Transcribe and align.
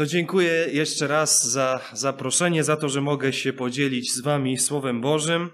To 0.00 0.06
dziękuję 0.06 0.66
jeszcze 0.72 1.06
raz 1.06 1.50
za 1.50 1.80
zaproszenie, 1.92 2.64
za 2.64 2.76
to, 2.76 2.88
że 2.88 3.00
mogę 3.00 3.32
się 3.32 3.52
podzielić 3.52 4.12
z 4.12 4.20
Wami 4.20 4.58
Słowem 4.58 5.00
Bożym. 5.00 5.50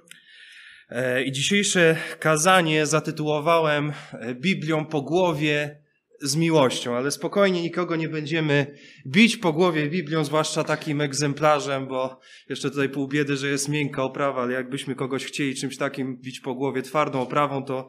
E, 0.88 1.24
I 1.24 1.32
dzisiejsze 1.32 1.96
kazanie 2.20 2.86
zatytułowałem 2.86 3.92
e, 4.12 4.34
Biblią 4.34 4.84
po 4.84 5.02
głowie 5.02 5.82
z 6.22 6.36
miłością, 6.36 6.96
ale 6.96 7.10
spokojnie 7.10 7.62
nikogo 7.62 7.96
nie 7.96 8.08
będziemy 8.08 8.76
bić 9.06 9.36
po 9.36 9.52
głowie 9.52 9.90
Biblią, 9.90 10.24
zwłaszcza 10.24 10.64
takim 10.64 11.00
egzemplarzem, 11.00 11.86
bo 11.86 12.20
jeszcze 12.48 12.70
tutaj 12.70 12.88
pół 12.88 13.08
biedy, 13.08 13.36
że 13.36 13.48
jest 13.48 13.68
miękka 13.68 14.02
oprawa, 14.02 14.42
ale 14.42 14.52
jakbyśmy 14.52 14.94
kogoś 14.94 15.24
chcieli 15.24 15.54
czymś 15.54 15.76
takim 15.76 16.16
bić 16.20 16.40
po 16.40 16.54
głowie 16.54 16.82
twardą 16.82 17.20
oprawą, 17.20 17.64
to 17.64 17.88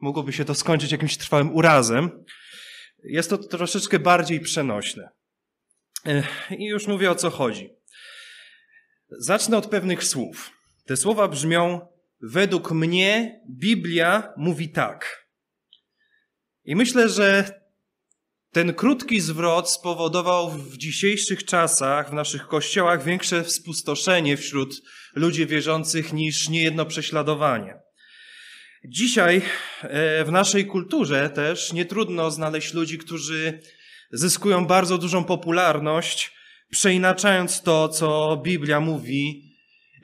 mogłoby 0.00 0.32
się 0.32 0.44
to 0.44 0.54
skończyć 0.54 0.92
jakimś 0.92 1.16
trwałym 1.16 1.54
urazem. 1.54 2.24
Jest 3.04 3.30
to 3.30 3.38
troszeczkę 3.38 3.98
bardziej 3.98 4.40
przenośne. 4.40 5.23
I 6.58 6.64
już 6.64 6.86
mówię 6.86 7.10
o 7.10 7.14
co 7.14 7.30
chodzi. 7.30 7.70
Zacznę 9.18 9.56
od 9.56 9.66
pewnych 9.66 10.04
słów. 10.04 10.50
Te 10.86 10.96
słowa 10.96 11.28
brzmią: 11.28 11.88
Według 12.20 12.70
mnie 12.70 13.40
Biblia 13.50 14.32
mówi 14.36 14.68
tak. 14.68 15.26
I 16.64 16.76
myślę, 16.76 17.08
że 17.08 17.60
ten 18.52 18.74
krótki 18.74 19.20
zwrot 19.20 19.70
spowodował 19.70 20.50
w 20.50 20.76
dzisiejszych 20.76 21.44
czasach 21.44 22.10
w 22.10 22.12
naszych 22.12 22.46
kościołach 22.46 23.04
większe 23.04 23.44
spustoszenie 23.44 24.36
wśród 24.36 24.82
ludzi 25.14 25.46
wierzących 25.46 26.12
niż 26.12 26.48
niejedno 26.48 26.86
prześladowanie. 26.86 27.74
Dzisiaj 28.88 29.42
e, 29.82 30.24
w 30.24 30.32
naszej 30.32 30.66
kulturze 30.66 31.30
też 31.30 31.72
nie 31.72 31.84
trudno 31.84 32.30
znaleźć 32.30 32.74
ludzi, 32.74 32.98
którzy 32.98 33.60
zyskują 34.14 34.66
bardzo 34.66 34.98
dużą 34.98 35.24
popularność, 35.24 36.32
przeinaczając 36.70 37.62
to, 37.62 37.88
co 37.88 38.40
Biblia 38.44 38.80
mówi 38.80 39.54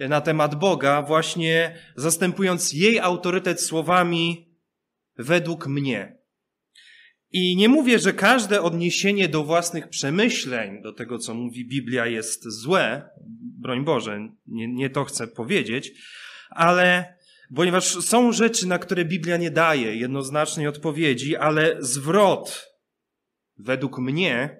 na 0.08 0.20
temat 0.20 0.54
Boga, 0.54 1.02
właśnie 1.02 1.78
zastępując 1.96 2.72
jej 2.72 2.98
autorytet 2.98 3.60
słowami 3.60 4.54
według 5.18 5.66
mnie. 5.66 6.20
I 7.32 7.56
nie 7.56 7.68
mówię, 7.68 7.98
że 7.98 8.12
każde 8.12 8.62
odniesienie 8.62 9.28
do 9.28 9.44
własnych 9.44 9.88
przemyśleń, 9.88 10.82
do 10.82 10.92
tego, 10.92 11.18
co 11.18 11.34
mówi 11.34 11.68
Biblia, 11.68 12.06
jest 12.06 12.48
złe, 12.48 13.10
broń 13.58 13.84
Boże, 13.84 14.28
nie, 14.46 14.68
nie 14.68 14.90
to 14.90 15.04
chcę 15.04 15.28
powiedzieć, 15.28 15.92
ale 16.50 17.14
ponieważ 17.56 17.84
są 17.84 18.32
rzeczy, 18.32 18.66
na 18.66 18.78
które 18.78 19.04
Biblia 19.04 19.36
nie 19.36 19.50
daje 19.50 19.96
jednoznacznej 19.96 20.66
odpowiedzi, 20.66 21.36
ale 21.36 21.76
zwrot 21.80 22.69
według 23.64 23.98
mnie, 23.98 24.56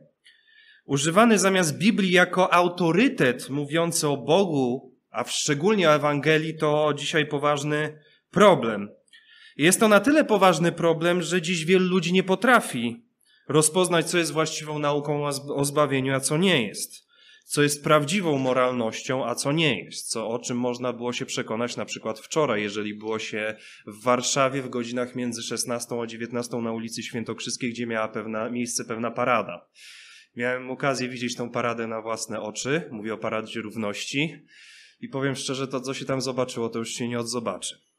używany 0.84 1.38
zamiast 1.38 1.78
Biblii 1.78 2.12
jako 2.12 2.54
autorytet 2.54 3.50
mówiący 3.50 4.08
o 4.08 4.16
Bogu, 4.16 4.96
a 5.10 5.24
szczególnie 5.24 5.88
o 5.88 5.94
Ewangelii, 5.94 6.56
to 6.56 6.94
dzisiaj 6.96 7.26
poważny 7.26 7.98
problem. 8.30 8.88
Jest 9.56 9.80
to 9.80 9.88
na 9.88 10.00
tyle 10.00 10.24
poważny 10.24 10.72
problem, 10.72 11.22
że 11.22 11.42
dziś 11.42 11.64
wielu 11.64 11.88
ludzi 11.88 12.12
nie 12.12 12.22
potrafi 12.22 13.04
rozpoznać, 13.48 14.10
co 14.10 14.18
jest 14.18 14.32
właściwą 14.32 14.78
nauką 14.78 15.26
o 15.54 15.64
zbawieniu, 15.64 16.14
a 16.14 16.20
co 16.20 16.36
nie 16.36 16.66
jest 16.66 17.09
co 17.50 17.62
jest 17.62 17.84
prawdziwą 17.84 18.38
moralnością, 18.38 19.26
a 19.26 19.34
co 19.34 19.52
nie 19.52 19.84
jest, 19.84 20.08
co, 20.08 20.28
o 20.28 20.38
czym 20.38 20.58
można 20.58 20.92
było 20.92 21.12
się 21.12 21.26
przekonać 21.26 21.76
na 21.76 21.84
przykład 21.84 22.20
wczoraj, 22.20 22.62
jeżeli 22.62 22.94
było 22.94 23.18
się 23.18 23.56
w 23.86 24.02
Warszawie 24.02 24.62
w 24.62 24.68
godzinach 24.68 25.14
między 25.14 25.42
16 25.42 26.00
a 26.02 26.06
19 26.06 26.56
na 26.56 26.72
ulicy 26.72 27.02
Świętokrzyskiej, 27.02 27.70
gdzie 27.70 27.86
miała 27.86 28.08
pewna, 28.08 28.50
miejsce 28.50 28.84
pewna 28.84 29.10
parada. 29.10 29.66
Miałem 30.36 30.70
okazję 30.70 31.08
widzieć 31.08 31.36
tą 31.36 31.50
paradę 31.50 31.86
na 31.86 32.02
własne 32.02 32.40
oczy, 32.40 32.88
mówię 32.90 33.14
o 33.14 33.18
paradzie 33.18 33.60
równości 33.60 34.46
i 35.00 35.08
powiem 35.08 35.36
szczerze, 35.36 35.68
to 35.68 35.80
co 35.80 35.94
się 35.94 36.04
tam 36.04 36.20
zobaczyło, 36.20 36.68
to 36.68 36.78
już 36.78 36.90
się 36.90 37.08
nie 37.08 37.18
odzobaczy. 37.18 37.89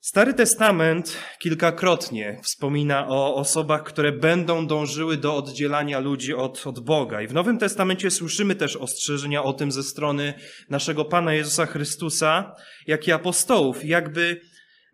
Stary 0.00 0.34
Testament 0.34 1.16
kilkakrotnie 1.38 2.40
wspomina 2.42 3.08
o 3.08 3.34
osobach, 3.34 3.82
które 3.82 4.12
będą 4.12 4.66
dążyły 4.66 5.16
do 5.16 5.36
oddzielania 5.36 5.98
ludzi 5.98 6.34
od, 6.34 6.66
od 6.66 6.80
Boga. 6.80 7.22
I 7.22 7.26
w 7.26 7.32
Nowym 7.32 7.58
Testamencie 7.58 8.10
słyszymy 8.10 8.54
też 8.54 8.76
ostrzeżenia 8.76 9.42
o 9.42 9.52
tym 9.52 9.72
ze 9.72 9.82
strony 9.82 10.34
naszego 10.70 11.04
Pana 11.04 11.34
Jezusa 11.34 11.66
Chrystusa, 11.66 12.54
jak 12.86 13.08
i 13.08 13.12
apostołów. 13.12 13.84
Jakby 13.84 14.40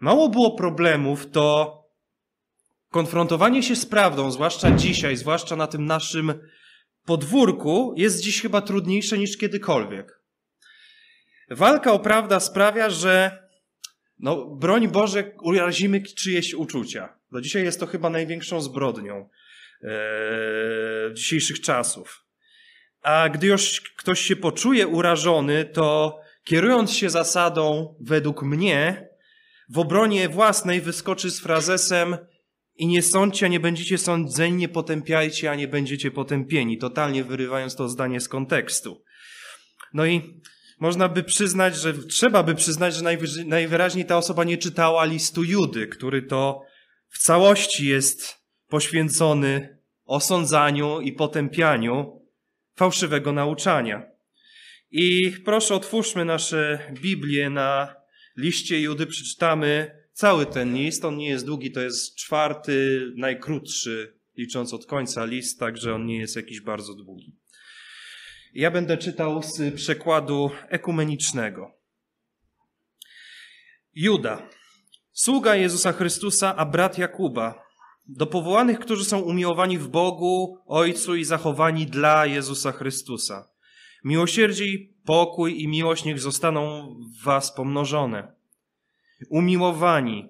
mało 0.00 0.28
było 0.28 0.56
problemów, 0.56 1.30
to 1.30 1.74
konfrontowanie 2.90 3.62
się 3.62 3.76
z 3.76 3.86
prawdą, 3.86 4.30
zwłaszcza 4.30 4.70
dzisiaj, 4.70 5.16
zwłaszcza 5.16 5.56
na 5.56 5.66
tym 5.66 5.86
naszym 5.86 6.34
podwórku, 7.06 7.94
jest 7.96 8.20
dziś 8.20 8.42
chyba 8.42 8.60
trudniejsze 8.60 9.18
niż 9.18 9.36
kiedykolwiek. 9.36 10.20
Walka 11.50 11.92
o 11.92 11.98
prawdę 11.98 12.40
sprawia, 12.40 12.90
że 12.90 13.43
no, 14.18 14.46
broń 14.46 14.88
Boże, 14.88 15.32
urazimy 15.42 16.02
czyjeś 16.02 16.54
uczucia. 16.54 17.18
Do 17.32 17.40
dzisiaj 17.40 17.64
jest 17.64 17.80
to 17.80 17.86
chyba 17.86 18.10
największą 18.10 18.60
zbrodnią 18.60 19.28
e, 19.82 19.90
dzisiejszych 21.14 21.60
czasów. 21.60 22.24
A 23.02 23.28
gdy 23.28 23.46
już 23.46 23.80
ktoś 23.80 24.20
się 24.20 24.36
poczuje 24.36 24.86
urażony, 24.86 25.64
to 25.64 26.18
kierując 26.44 26.92
się 26.92 27.10
zasadą 27.10 27.94
według 28.00 28.42
mnie, 28.42 29.08
w 29.68 29.78
obronie 29.78 30.28
własnej 30.28 30.80
wyskoczy 30.80 31.30
z 31.30 31.40
frazesem 31.40 32.16
i 32.76 32.86
nie 32.86 33.02
sądźcie, 33.02 33.46
a 33.46 33.48
nie 33.48 33.60
będziecie 33.60 33.98
sądzeni, 33.98 34.56
nie 34.56 34.68
potępiajcie, 34.68 35.50
a 35.50 35.54
nie 35.54 35.68
będziecie 35.68 36.10
potępieni, 36.10 36.78
totalnie 36.78 37.24
wyrywając 37.24 37.76
to 37.76 37.88
zdanie 37.88 38.20
z 38.20 38.28
kontekstu. 38.28 39.04
No 39.92 40.06
i 40.06 40.40
można 40.80 41.08
by 41.08 41.22
przyznać, 41.22 41.76
że 41.76 41.94
trzeba 41.94 42.42
by 42.42 42.54
przyznać, 42.54 42.94
że 42.94 43.04
najwyraźniej 43.46 44.04
ta 44.04 44.16
osoba 44.16 44.44
nie 44.44 44.58
czytała 44.58 45.04
listu 45.04 45.44
Judy, 45.44 45.86
który 45.86 46.22
to 46.22 46.62
w 47.08 47.18
całości 47.18 47.86
jest 47.86 48.44
poświęcony 48.68 49.78
osądzaniu 50.04 51.00
i 51.00 51.12
potępianiu 51.12 52.22
fałszywego 52.76 53.32
nauczania. 53.32 54.02
I 54.90 55.32
proszę, 55.44 55.74
otwórzmy 55.74 56.24
nasze 56.24 56.92
Biblię 57.02 57.50
na 57.50 57.94
liście 58.36 58.80
Judy, 58.80 59.06
przeczytamy 59.06 59.90
cały 60.12 60.46
ten 60.46 60.74
list. 60.74 61.04
On 61.04 61.16
nie 61.16 61.28
jest 61.28 61.46
długi, 61.46 61.72
to 61.72 61.80
jest 61.80 62.16
czwarty, 62.16 63.00
najkrótszy, 63.16 64.18
licząc 64.36 64.74
od 64.74 64.86
końca 64.86 65.24
list, 65.24 65.58
także 65.58 65.94
on 65.94 66.06
nie 66.06 66.18
jest 66.18 66.36
jakiś 66.36 66.60
bardzo 66.60 66.94
długi. 66.94 67.36
Ja 68.54 68.70
będę 68.70 68.98
czytał 68.98 69.42
z 69.42 69.74
przekładu 69.74 70.50
ekumenicznego. 70.68 71.70
Juda, 73.94 74.48
sługa 75.12 75.54
Jezusa 75.54 75.92
Chrystusa, 75.92 76.56
a 76.56 76.64
brat 76.64 76.98
Jakuba, 76.98 77.64
do 78.06 78.26
powołanych, 78.26 78.78
którzy 78.78 79.04
są 79.04 79.20
umiłowani 79.20 79.78
w 79.78 79.88
Bogu, 79.88 80.58
Ojcu 80.66 81.16
i 81.16 81.24
zachowani 81.24 81.86
dla 81.86 82.26
Jezusa 82.26 82.72
Chrystusa. 82.72 83.48
Miłosierdzie 84.04 84.64
pokój 85.04 85.62
i 85.62 85.68
miłość 85.68 86.04
niech 86.04 86.20
zostaną 86.20 86.88
w 87.20 87.24
was 87.24 87.54
pomnożone. 87.54 88.32
Umiłowani, 89.30 90.28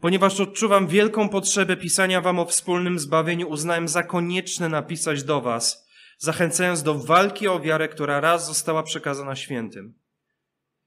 ponieważ 0.00 0.40
odczuwam 0.40 0.86
wielką 0.86 1.28
potrzebę 1.28 1.76
pisania 1.76 2.20
wam 2.20 2.38
o 2.38 2.46
wspólnym 2.46 2.98
zbawieniu, 2.98 3.48
uznałem 3.48 3.88
za 3.88 4.02
konieczne 4.02 4.68
napisać 4.68 5.22
do 5.22 5.40
was– 5.40 5.76
zachęcając 6.20 6.82
do 6.82 6.94
walki 6.94 7.48
o 7.48 7.60
wiarę, 7.60 7.88
która 7.88 8.20
raz 8.20 8.46
została 8.46 8.82
przekazana 8.82 9.36
świętym. 9.36 9.94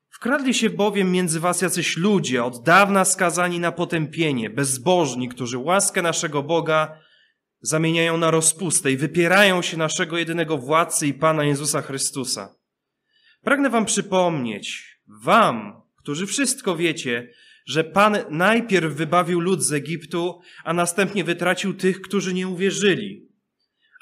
Wkradli 0.09 0.53
się 0.53 0.69
bowiem 0.69 1.11
między 1.11 1.39
was 1.39 1.61
jacyś 1.61 1.97
ludzie, 1.97 2.43
od 2.43 2.63
dawna 2.63 3.05
skazani 3.05 3.59
na 3.59 3.71
potępienie, 3.71 4.49
bezbożni, 4.49 5.29
którzy 5.29 5.57
łaskę 5.57 6.01
naszego 6.01 6.43
Boga 6.43 6.99
zamieniają 7.61 8.17
na 8.17 8.31
rozpustę 8.31 8.91
i 8.91 8.97
wypierają 8.97 9.61
się 9.61 9.77
naszego 9.77 10.17
jedynego 10.17 10.57
władcy 10.57 11.07
i 11.07 11.13
Pana 11.13 11.43
Jezusa 11.43 11.81
Chrystusa. 11.81 12.55
Pragnę 13.41 13.69
wam 13.69 13.85
przypomnieć, 13.85 14.97
wam, 15.23 15.81
którzy 15.95 16.27
wszystko 16.27 16.75
wiecie, 16.75 17.33
że 17.65 17.83
Pan 17.83 18.17
najpierw 18.29 18.93
wybawił 18.93 19.39
lud 19.39 19.63
z 19.63 19.73
Egiptu, 19.73 20.41
a 20.63 20.73
następnie 20.73 21.23
wytracił 21.23 21.73
tych, 21.73 22.01
którzy 22.01 22.33
nie 22.33 22.47
uwierzyli 22.47 23.32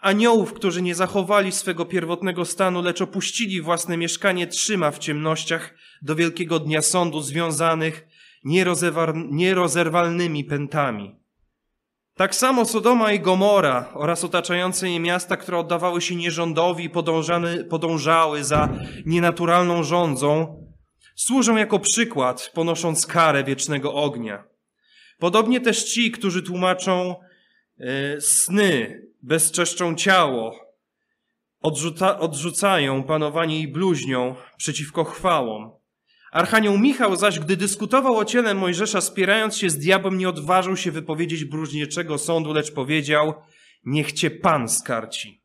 Aniołów, 0.02 0.54
którzy 0.54 0.82
nie 0.82 0.96
zachowali 0.96 1.52
swego 1.52 1.86
pierwotnego 1.86 2.46
stanu, 2.46 2.82
lecz 2.82 3.02
opuścili 3.02 3.62
własne 3.62 3.98
mieszkanie, 3.98 4.48
trzyma 4.48 4.92
w 4.92 5.00
ciemnościach 5.00 5.74
do 6.02 6.16
wielkiego 6.16 6.60
dnia 6.60 6.82
sądu 6.82 7.22
związanych 7.22 8.08
nierozerwalnymi 9.32 10.44
pętami. 10.44 11.16
Tak 12.16 12.36
samo 12.36 12.66
Sodoma 12.66 13.12
i 13.12 13.20
Gomora 13.20 13.92
oraz 13.94 14.24
otaczające 14.24 14.90
je 14.90 15.00
miasta, 15.00 15.38
które 15.38 15.58
oddawały 15.58 16.02
się 16.02 16.16
nierządowi 16.16 16.84
i 16.86 16.90
podążały 17.70 18.44
za 18.44 18.70
nienaturalną 19.06 19.84
rządzą, 19.84 20.62
służą 21.16 21.58
jako 21.58 21.80
przykład, 21.80 22.52
ponosząc 22.54 23.08
karę 23.08 23.44
wiecznego 23.44 23.94
ognia. 23.94 24.44
Podobnie 25.20 25.62
też 25.62 25.84
ci, 25.84 26.12
którzy 26.12 26.44
tłumaczą 26.44 27.16
e, 27.80 28.22
sny 28.22 29.02
bezczeszczą 29.24 29.96
ciało, 29.96 30.56
odrzuca, 31.62 32.20
odrzucają 32.20 33.04
panowanie 33.04 33.60
i 33.60 33.68
bluźnią 33.68 34.36
przeciwko 34.58 35.04
chwałom. 35.04 35.72
Archanioł 36.32 36.78
Michał 36.78 37.16
zaś, 37.16 37.40
gdy 37.40 37.58
dyskutował 37.58 38.18
o 38.18 38.26
ciele 38.26 38.54
Mojżesza, 38.54 39.02
spierając 39.02 39.58
się 39.58 39.70
z 39.70 39.78
diabłem, 39.78 40.18
nie 40.18 40.30
odważył 40.30 40.78
się 40.78 40.92
wypowiedzieć 40.92 41.46
bluźniczego 41.46 42.18
sądu, 42.18 42.54
lecz 42.54 42.74
powiedział, 42.74 43.34
niech 43.86 44.12
cię 44.12 44.32
Pan 44.32 44.70
skarci. 44.70 45.42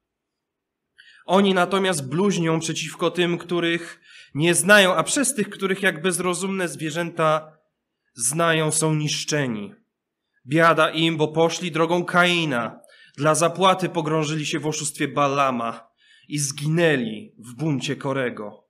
Oni 1.26 1.54
natomiast 1.54 2.08
bluźnią 2.08 2.60
przeciwko 2.60 3.10
tym, 3.10 3.38
których 3.38 4.00
nie 4.34 4.54
znają, 4.54 4.94
a 4.94 5.02
przez 5.02 5.34
tych, 5.34 5.50
których 5.50 5.82
jak 5.82 6.02
bezrozumne 6.02 6.68
zwierzęta 6.68 7.52
znają, 8.14 8.70
są 8.70 8.94
niszczeni. 8.94 9.74
Biada 10.46 10.90
im, 10.90 11.16
bo 11.16 11.28
poszli 11.28 11.70
drogą 11.72 12.04
Kaina. 12.04 12.80
Dla 13.16 13.34
zapłaty 13.34 13.88
pogrążyli 13.88 14.46
się 14.46 14.58
w 14.58 14.66
oszustwie 14.66 15.08
Balama 15.08 15.88
i 16.28 16.38
zginęli 16.38 17.32
w 17.38 17.54
buncie 17.54 17.96
Korego. 17.96 18.66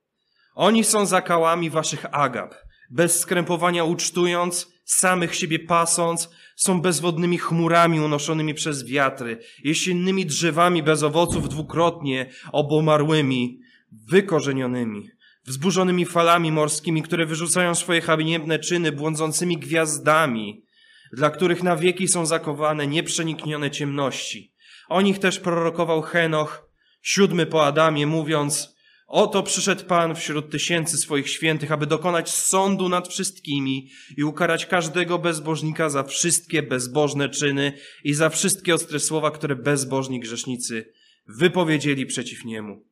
Oni 0.55 0.83
są 0.83 1.05
zakałami 1.05 1.69
waszych 1.69 2.05
agap, 2.11 2.55
bez 2.89 3.19
skrępowania 3.19 3.83
ucztując, 3.83 4.73
samych 4.85 5.35
siebie 5.35 5.59
pasąc, 5.59 6.29
są 6.55 6.81
bezwodnymi 6.81 7.37
chmurami 7.37 7.99
unoszonymi 7.99 8.53
przez 8.53 8.85
wiatry, 8.85 9.39
jesiennymi 9.63 10.25
drzewami 10.25 10.83
bez 10.83 11.03
owoców 11.03 11.49
dwukrotnie 11.49 12.29
obomarłymi, 12.51 13.59
wykorzenionymi, 13.91 15.09
wzburzonymi 15.45 16.05
falami 16.05 16.51
morskimi, 16.51 17.03
które 17.03 17.25
wyrzucają 17.25 17.75
swoje 17.75 18.01
haniebne 18.01 18.59
czyny, 18.59 18.91
błądzącymi 18.91 19.57
gwiazdami, 19.57 20.66
dla 21.13 21.29
których 21.29 21.63
na 21.63 21.75
wieki 21.75 22.07
są 22.07 22.25
zakowane 22.25 22.87
nieprzeniknione 22.87 23.71
ciemności. 23.71 24.53
O 24.89 25.01
nich 25.01 25.19
też 25.19 25.39
prorokował 25.39 26.01
Henoch, 26.01 26.69
siódmy 27.01 27.45
po 27.45 27.65
Adamie, 27.65 28.07
mówiąc, 28.07 28.77
Oto 29.07 29.43
przyszedł 29.43 29.85
Pan 29.85 30.15
wśród 30.15 30.51
tysięcy 30.51 30.97
swoich 30.97 31.29
świętych, 31.29 31.71
aby 31.71 31.85
dokonać 31.85 32.29
sądu 32.29 32.89
nad 32.89 33.07
wszystkimi 33.07 33.89
i 34.17 34.23
ukarać 34.23 34.65
każdego 34.65 35.19
bezbożnika 35.19 35.89
za 35.89 36.03
wszystkie 36.03 36.63
bezbożne 36.63 37.29
czyny 37.29 37.73
i 38.03 38.13
za 38.13 38.29
wszystkie 38.29 38.73
ostre 38.75 38.99
słowa, 38.99 39.31
które 39.31 39.55
bezbożni 39.55 40.19
grzesznicy 40.19 40.93
wypowiedzieli 41.27 42.05
przeciw 42.05 42.45
niemu. 42.45 42.85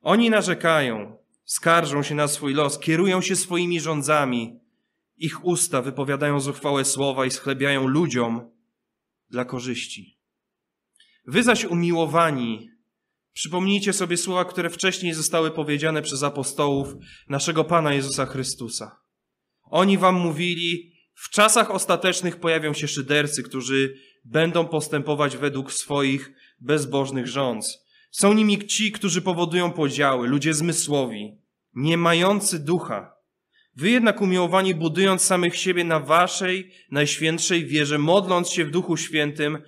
Oni 0.00 0.30
narzekają, 0.30 1.16
skarżą 1.44 2.02
się 2.02 2.14
na 2.14 2.28
swój 2.28 2.54
los, 2.54 2.78
kierują 2.78 3.20
się 3.20 3.36
swoimi 3.36 3.80
rządzami. 3.80 4.60
Ich 5.18 5.44
usta 5.44 5.82
wypowiadają 5.82 6.40
zuchwałe 6.40 6.84
słowa 6.84 7.26
i 7.26 7.30
schlebiają 7.30 7.86
ludziom 7.86 8.50
dla 9.30 9.44
korzyści. 9.44 10.18
Wy 11.26 11.42
zaś 11.42 11.64
umiłowani, 11.64 12.78
Przypomnijcie 13.38 13.92
sobie 13.92 14.16
słowa, 14.16 14.44
które 14.44 14.70
wcześniej 14.70 15.14
zostały 15.14 15.50
powiedziane 15.50 16.02
przez 16.02 16.22
apostołów 16.22 16.94
naszego 17.28 17.64
Pana 17.64 17.94
Jezusa 17.94 18.26
Chrystusa. 18.26 19.00
Oni 19.62 19.98
wam 19.98 20.14
mówili, 20.14 20.92
w 21.14 21.30
czasach 21.30 21.70
ostatecznych 21.70 22.40
pojawią 22.40 22.72
się 22.72 22.88
szydercy, 22.88 23.42
którzy 23.42 23.94
będą 24.24 24.66
postępować 24.66 25.36
według 25.36 25.72
swoich 25.72 26.32
bezbożnych 26.60 27.26
rządz. 27.26 27.78
Są 28.10 28.32
nimi 28.32 28.66
ci, 28.66 28.92
którzy 28.92 29.22
powodują 29.22 29.72
podziały, 29.72 30.28
ludzie 30.28 30.54
zmysłowi, 30.54 31.38
nie 31.74 31.96
mający 31.96 32.58
ducha. 32.58 33.17
Wy 33.78 33.90
jednak 33.90 34.20
umiłowani, 34.20 34.74
budując 34.74 35.22
samych 35.22 35.56
siebie 35.56 35.84
na 35.84 36.00
waszej 36.00 36.70
najświętszej 36.90 37.66
wierze, 37.66 37.98
modląc 37.98 38.50
się 38.50 38.64
w 38.64 38.70
Duchu 38.70 38.96
Świętym, 38.96 39.58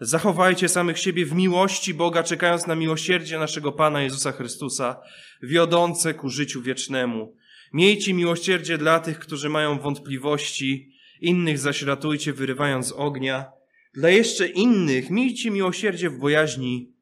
Zachowajcie 0.00 0.68
samych 0.68 0.98
siebie 0.98 1.26
w 1.26 1.32
miłości 1.32 1.94
Boga, 1.94 2.22
czekając 2.22 2.66
na 2.66 2.74
miłosierdzie 2.74 3.38
naszego 3.38 3.72
Pana 3.72 4.02
Jezusa 4.02 4.32
Chrystusa, 4.32 5.00
wiodące 5.42 6.14
ku 6.14 6.28
życiu 6.28 6.62
wiecznemu. 6.62 7.36
Miejcie 7.72 8.14
miłosierdzie 8.14 8.78
dla 8.78 9.00
tych, 9.00 9.18
którzy 9.18 9.48
mają 9.48 9.78
wątpliwości, 9.78 10.92
innych 11.20 11.58
zaś 11.58 11.82
ratujcie, 11.82 12.32
wyrywając 12.32 12.92
ognia. 12.92 13.52
Dla 13.94 14.08
jeszcze 14.08 14.48
innych 14.48 15.10
miejcie 15.10 15.50
miłosierdzie 15.50 16.10
w 16.10 16.18
bojaźni, 16.18 16.92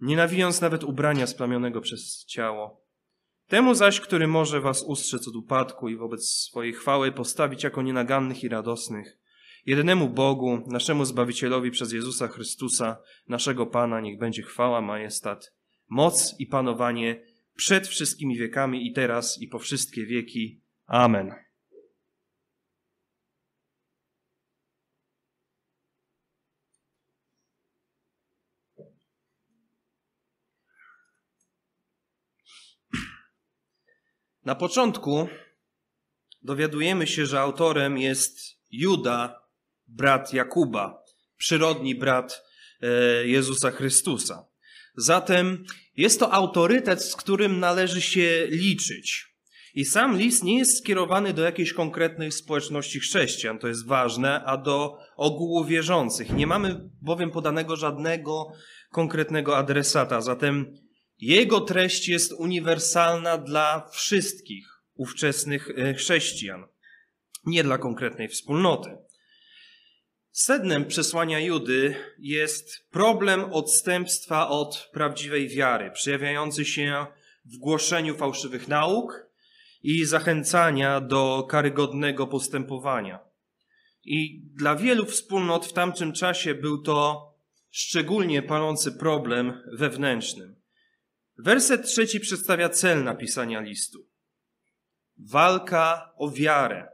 nienawijąc 0.00 0.60
nawet 0.60 0.84
ubrania 0.84 1.26
splamionego 1.26 1.80
przez 1.80 2.24
ciało. 2.24 2.80
Temu 3.50 3.74
zaś, 3.74 4.00
który 4.00 4.26
może 4.26 4.60
was 4.60 4.82
ustrzec 4.82 5.28
od 5.28 5.36
upadku 5.36 5.88
i 5.88 5.96
wobec 5.96 6.28
swojej 6.28 6.72
chwały 6.72 7.12
postawić 7.12 7.64
jako 7.64 7.82
nienagannych 7.82 8.44
i 8.44 8.48
radosnych, 8.48 9.18
Jedynemu 9.66 10.08
Bogu, 10.08 10.62
naszemu 10.66 11.04
Zbawicielowi 11.04 11.70
przez 11.70 11.92
Jezusa 11.92 12.28
Chrystusa, 12.28 12.96
naszego 13.28 13.66
Pana, 13.66 14.00
niech 14.00 14.18
będzie 14.18 14.42
chwała, 14.42 14.80
majestat, 14.80 15.52
moc 15.88 16.34
i 16.38 16.46
panowanie 16.46 17.22
przed 17.56 17.88
wszystkimi 17.88 18.38
wiekami 18.38 18.86
i 18.86 18.92
teraz 18.92 19.42
i 19.42 19.48
po 19.48 19.58
wszystkie 19.58 20.06
wieki. 20.06 20.62
Amen. 20.86 21.34
Na 34.44 34.54
początku 34.54 35.28
dowiadujemy 36.42 37.06
się, 37.06 37.26
że 37.26 37.40
autorem 37.40 37.98
jest 37.98 38.38
Juda, 38.70 39.40
brat 39.86 40.32
Jakuba, 40.32 41.02
przyrodni 41.36 41.94
brat 41.94 42.42
e, 42.80 43.26
Jezusa 43.26 43.70
Chrystusa. 43.70 44.46
Zatem 44.96 45.64
jest 45.96 46.20
to 46.20 46.32
autorytet, 46.32 47.02
z 47.04 47.16
którym 47.16 47.60
należy 47.60 48.00
się 48.00 48.46
liczyć. 48.50 49.30
I 49.74 49.84
sam 49.84 50.18
list 50.18 50.44
nie 50.44 50.58
jest 50.58 50.78
skierowany 50.78 51.34
do 51.34 51.42
jakiejś 51.42 51.72
konkretnej 51.72 52.32
społeczności 52.32 53.00
chrześcijan, 53.00 53.58
to 53.58 53.68
jest 53.68 53.86
ważne, 53.86 54.44
a 54.44 54.56
do 54.56 54.98
ogółu 55.16 55.64
wierzących. 55.64 56.32
Nie 56.32 56.46
mamy 56.46 56.90
bowiem 57.02 57.30
podanego 57.30 57.76
żadnego 57.76 58.52
konkretnego 58.90 59.56
adresata, 59.56 60.20
zatem 60.20 60.74
jego 61.20 61.60
treść 61.60 62.08
jest 62.08 62.32
uniwersalna 62.32 63.38
dla 63.38 63.88
wszystkich 63.92 64.82
ówczesnych 64.94 65.70
e, 65.76 65.94
chrześcijan, 65.94 66.64
nie 67.46 67.64
dla 67.64 67.78
konkretnej 67.78 68.28
wspólnoty. 68.28 68.96
Sednem 70.32 70.84
przesłania 70.86 71.40
Judy 71.40 71.96
jest 72.18 72.88
problem 72.90 73.44
odstępstwa 73.52 74.48
od 74.48 74.90
prawdziwej 74.92 75.48
wiary, 75.48 75.90
przejawiający 75.90 76.64
się 76.64 77.06
w 77.44 77.56
głoszeniu 77.56 78.16
fałszywych 78.16 78.68
nauk 78.68 79.26
i 79.82 80.04
zachęcania 80.04 81.00
do 81.00 81.46
karygodnego 81.50 82.26
postępowania. 82.26 83.18
I 84.04 84.42
dla 84.54 84.76
wielu 84.76 85.06
wspólnot 85.06 85.66
w 85.66 85.72
tamtym 85.72 86.12
czasie 86.12 86.54
był 86.54 86.82
to 86.82 87.30
szczególnie 87.70 88.42
palący 88.42 88.92
problem 88.92 89.62
wewnętrzny. 89.72 90.59
Werset 91.44 91.86
trzeci 91.86 92.20
przedstawia 92.20 92.68
cel 92.68 93.04
napisania 93.04 93.60
listu. 93.60 93.98
Walka 95.18 96.12
o 96.16 96.30
wiarę 96.30 96.88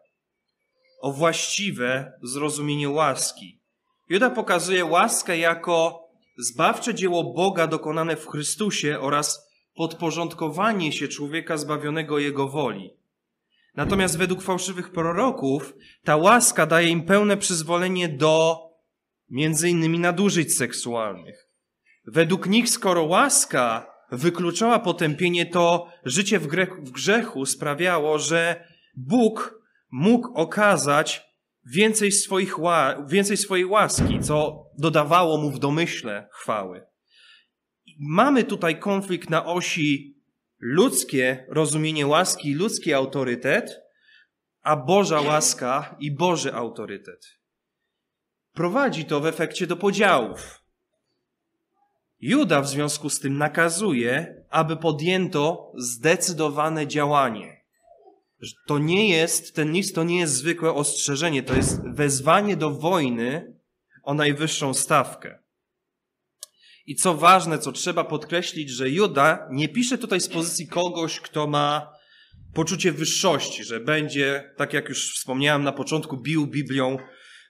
o 1.01 1.13
właściwe 1.13 2.13
zrozumienie 2.23 2.89
łaski. 2.89 3.61
Juda 4.09 4.31
pokazuje 4.31 4.85
łaskę 4.85 5.39
jako 5.39 6.09
zbawcze 6.39 6.95
dzieło 6.95 7.25
Boga 7.35 7.67
dokonane 7.67 8.17
w 8.17 8.27
Chrystusie 8.27 9.01
oraz 9.01 9.49
podporządkowanie 9.75 10.93
się 10.93 11.09
człowieka 11.09 11.57
zbawionego 11.57 12.19
Jego 12.19 12.49
woli. 12.49 12.91
Natomiast 13.75 14.19
według 14.19 14.43
fałszywych 14.43 14.93
proroków 14.93 15.75
ta 16.05 16.17
łaska 16.17 16.67
daje 16.67 16.89
im 16.89 17.03
pełne 17.03 17.37
przyzwolenie 17.37 18.09
do 18.09 18.61
między 19.31 19.71
innymi 19.71 19.99
nadużyć 19.99 20.57
seksualnych. 20.57 21.49
Według 22.07 22.47
nich, 22.47 22.69
skoro 22.69 23.03
łaska 23.03 23.96
wykluczała 24.13 24.79
potępienie, 24.79 25.47
to 25.47 25.89
życie 26.05 26.39
w, 26.39 26.47
grzechu 26.93 27.47
sprawiało, 27.47 28.19
że 28.19 28.65
Bóg 28.97 29.63
mógł 29.91 30.35
okazać 30.35 31.23
więcej, 31.65 32.13
swoich, 32.13 32.55
więcej 33.09 33.37
swojej 33.37 33.65
łaski, 33.65 34.21
co 34.21 34.67
dodawało 34.79 35.39
mu 35.39 35.51
w 35.51 35.59
domyśle 35.59 36.29
chwały. 36.33 36.87
Mamy 37.99 38.45
tutaj 38.45 38.79
konflikt 38.79 39.31
na 39.31 39.47
osi 39.47 40.17
ludzkie 40.59 41.47
rozumienie 41.49 42.07
łaski, 42.07 42.55
ludzki 42.55 42.95
autorytet, 42.95 43.81
a 44.63 44.77
Boża 44.77 45.21
łaska 45.21 45.97
i 45.99 46.15
Boży 46.15 46.55
autorytet. 46.55 47.39
Prowadzi 48.53 49.05
to 49.05 49.21
w 49.21 49.27
efekcie 49.27 49.67
do 49.67 49.77
podziałów. 49.77 50.66
Juda 52.21 52.61
w 52.61 52.69
związku 52.69 53.11
z 53.11 53.21
tym 53.21 53.39
nakazuje, 53.39 54.43
aby 54.51 54.77
podjęto 54.77 55.73
zdecydowane 55.77 56.87
działanie 56.87 57.57
to 58.67 58.79
nie 58.79 59.09
jest, 59.09 59.55
ten 59.55 59.73
list 59.73 59.95
to 59.95 60.05
nie 60.05 60.19
jest 60.19 60.35
zwykłe 60.35 60.75
ostrzeżenie, 60.75 61.43
to 61.43 61.55
jest 61.55 61.81
wezwanie 61.95 62.57
do 62.57 62.71
wojny 62.71 63.57
o 64.03 64.15
najwyższą 64.15 64.75
stawkę. 64.75 65.39
I 66.87 66.95
co 66.95 67.15
ważne, 67.15 67.59
co 67.59 67.73
trzeba 67.73 68.05
podkreślić, 68.05 68.71
że 68.71 68.91
Juda 68.91 69.49
nie 69.51 69.69
pisze 69.69 69.99
tutaj 69.99 70.21
z 70.21 70.29
pozycji 70.29 70.69
kogoś, 70.69 71.21
kto 71.21 71.47
ma 71.47 71.93
poczucie 72.55 72.93
wyższości, 72.93 73.65
że 73.65 73.81
będzie, 73.81 74.55
tak 74.57 74.73
jak 74.73 74.89
już 74.89 75.15
wspomniałem 75.15 75.65
na 75.65 75.73
początku, 75.73 76.17
bił 76.17 76.47
Biblią 76.47 76.99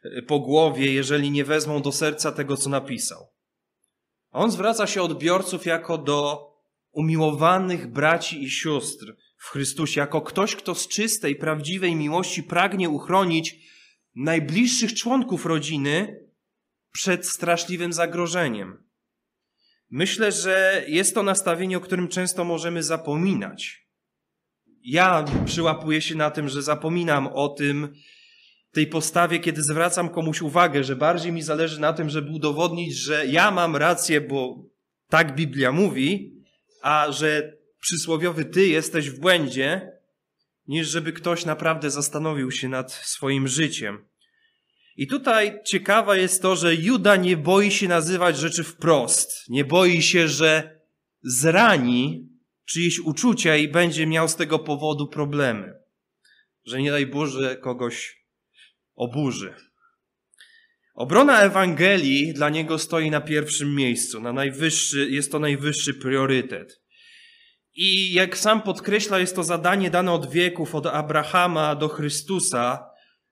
e, 0.04 0.22
po 0.22 0.40
głowie, 0.40 0.92
jeżeli 0.92 1.30
nie 1.30 1.44
wezmą 1.44 1.82
do 1.82 1.92
serca 1.92 2.32
tego, 2.32 2.56
co 2.56 2.70
napisał. 2.70 3.35
On 4.36 4.50
zwraca 4.50 4.86
się 4.86 5.02
odbiorców 5.02 5.66
jako 5.66 5.98
do 5.98 6.50
umiłowanych 6.92 7.92
braci 7.92 8.42
i 8.42 8.50
sióstr 8.50 9.16
w 9.38 9.48
Chrystusie, 9.48 10.00
jako 10.00 10.20
ktoś, 10.20 10.56
kto 10.56 10.74
z 10.74 10.88
czystej, 10.88 11.36
prawdziwej 11.36 11.96
miłości 11.96 12.42
pragnie 12.42 12.88
uchronić 12.88 13.56
najbliższych 14.14 14.94
członków 14.94 15.46
rodziny 15.46 16.20
przed 16.92 17.26
straszliwym 17.26 17.92
zagrożeniem. 17.92 18.84
Myślę, 19.90 20.32
że 20.32 20.84
jest 20.88 21.14
to 21.14 21.22
nastawienie, 21.22 21.76
o 21.76 21.80
którym 21.80 22.08
często 22.08 22.44
możemy 22.44 22.82
zapominać. 22.82 23.88
Ja 24.82 25.24
przyłapuję 25.46 26.02
się 26.02 26.14
na 26.14 26.30
tym, 26.30 26.48
że 26.48 26.62
zapominam 26.62 27.26
o 27.26 27.48
tym, 27.48 27.94
tej 28.76 28.86
postawie, 28.86 29.38
kiedy 29.38 29.62
zwracam 29.62 30.08
komuś 30.08 30.42
uwagę, 30.42 30.84
że 30.84 30.96
bardziej 30.96 31.32
mi 31.32 31.42
zależy 31.42 31.80
na 31.80 31.92
tym, 31.92 32.10
żeby 32.10 32.30
udowodnić, 32.30 32.96
że 32.96 33.26
ja 33.26 33.50
mam 33.50 33.76
rację, 33.76 34.20
bo 34.20 34.64
tak 35.08 35.34
Biblia 35.34 35.72
mówi, 35.72 36.34
a 36.82 37.12
że 37.12 37.52
przysłowiowy 37.80 38.44
ty 38.44 38.66
jesteś 38.66 39.10
w 39.10 39.20
błędzie, 39.20 39.92
niż 40.66 40.88
żeby 40.88 41.12
ktoś 41.12 41.44
naprawdę 41.44 41.90
zastanowił 41.90 42.50
się 42.50 42.68
nad 42.68 42.92
swoim 42.92 43.48
życiem. 43.48 44.04
I 44.96 45.06
tutaj 45.06 45.60
ciekawe 45.64 46.18
jest 46.18 46.42
to, 46.42 46.56
że 46.56 46.74
Juda 46.74 47.16
nie 47.16 47.36
boi 47.36 47.70
się 47.70 47.88
nazywać 47.88 48.38
rzeczy 48.38 48.64
wprost. 48.64 49.48
Nie 49.48 49.64
boi 49.64 50.02
się, 50.02 50.28
że 50.28 50.80
zrani 51.22 52.28
czyjeś 52.64 52.98
uczucia 52.98 53.56
i 53.56 53.68
będzie 53.68 54.06
miał 54.06 54.28
z 54.28 54.36
tego 54.36 54.58
powodu 54.58 55.08
problemy. 55.08 55.72
Że 56.64 56.82
nie 56.82 56.90
daj 56.90 57.06
Boże 57.06 57.56
kogoś 57.56 58.15
oburzy. 58.96 59.54
Obrona 60.94 61.40
Ewangelii 61.40 62.32
dla 62.32 62.48
niego 62.48 62.78
stoi 62.78 63.10
na 63.10 63.20
pierwszym 63.20 63.74
miejscu, 63.74 64.20
na 64.20 64.32
najwyższy, 64.32 65.10
jest 65.10 65.32
to 65.32 65.38
najwyższy 65.38 65.94
priorytet. 65.94 66.80
I 67.74 68.12
jak 68.12 68.38
sam 68.38 68.62
podkreśla, 68.62 69.18
jest 69.18 69.36
to 69.36 69.44
zadanie 69.44 69.90
dane 69.90 70.12
od 70.12 70.30
wieków, 70.30 70.74
od 70.74 70.86
Abrahama 70.86 71.74
do 71.74 71.88
Chrystusa, 71.88 72.90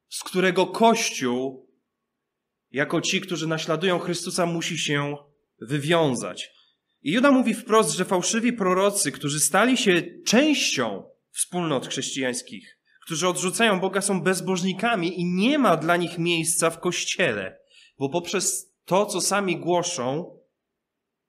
z 0.08 0.24
którego 0.24 0.66
Kościół, 0.66 1.70
jako 2.70 3.00
ci, 3.00 3.20
którzy 3.20 3.46
naśladują 3.46 3.98
Chrystusa, 3.98 4.46
musi 4.46 4.78
się 4.78 5.16
wywiązać. 5.60 6.50
I 7.02 7.12
Juda 7.12 7.30
mówi 7.30 7.54
wprost, 7.54 7.96
że 7.96 8.04
fałszywi 8.04 8.52
prorocy, 8.52 9.12
którzy 9.12 9.40
stali 9.40 9.76
się 9.76 10.02
częścią 10.26 11.04
wspólnot 11.30 11.88
chrześcijańskich, 11.88 12.78
którzy 13.04 13.28
odrzucają 13.28 13.80
Boga, 13.80 14.00
są 14.00 14.20
bezbożnikami 14.20 15.20
i 15.20 15.24
nie 15.24 15.58
ma 15.58 15.76
dla 15.76 15.96
nich 15.96 16.18
miejsca 16.18 16.70
w 16.70 16.80
kościele, 16.80 17.58
bo 17.98 18.08
poprzez 18.08 18.74
to, 18.84 19.06
co 19.06 19.20
sami 19.20 19.56
głoszą, 19.56 20.38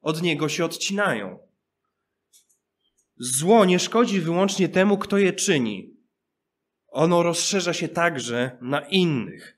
od 0.02 0.22
niego 0.22 0.50
się 0.50 0.66
odcinają. 0.66 1.40
Zło 3.18 3.66
nie 3.66 3.80
szkodzi 3.80 4.22
wyłącznie 4.22 4.70
temu, 4.70 4.98
kto 4.98 5.18
je 5.18 5.34
czyni. 5.34 5.98
Ono 6.88 7.24
rozszerza 7.24 7.74
się 7.74 7.88
także 7.88 8.58
na 8.62 8.80
innych. 8.80 9.55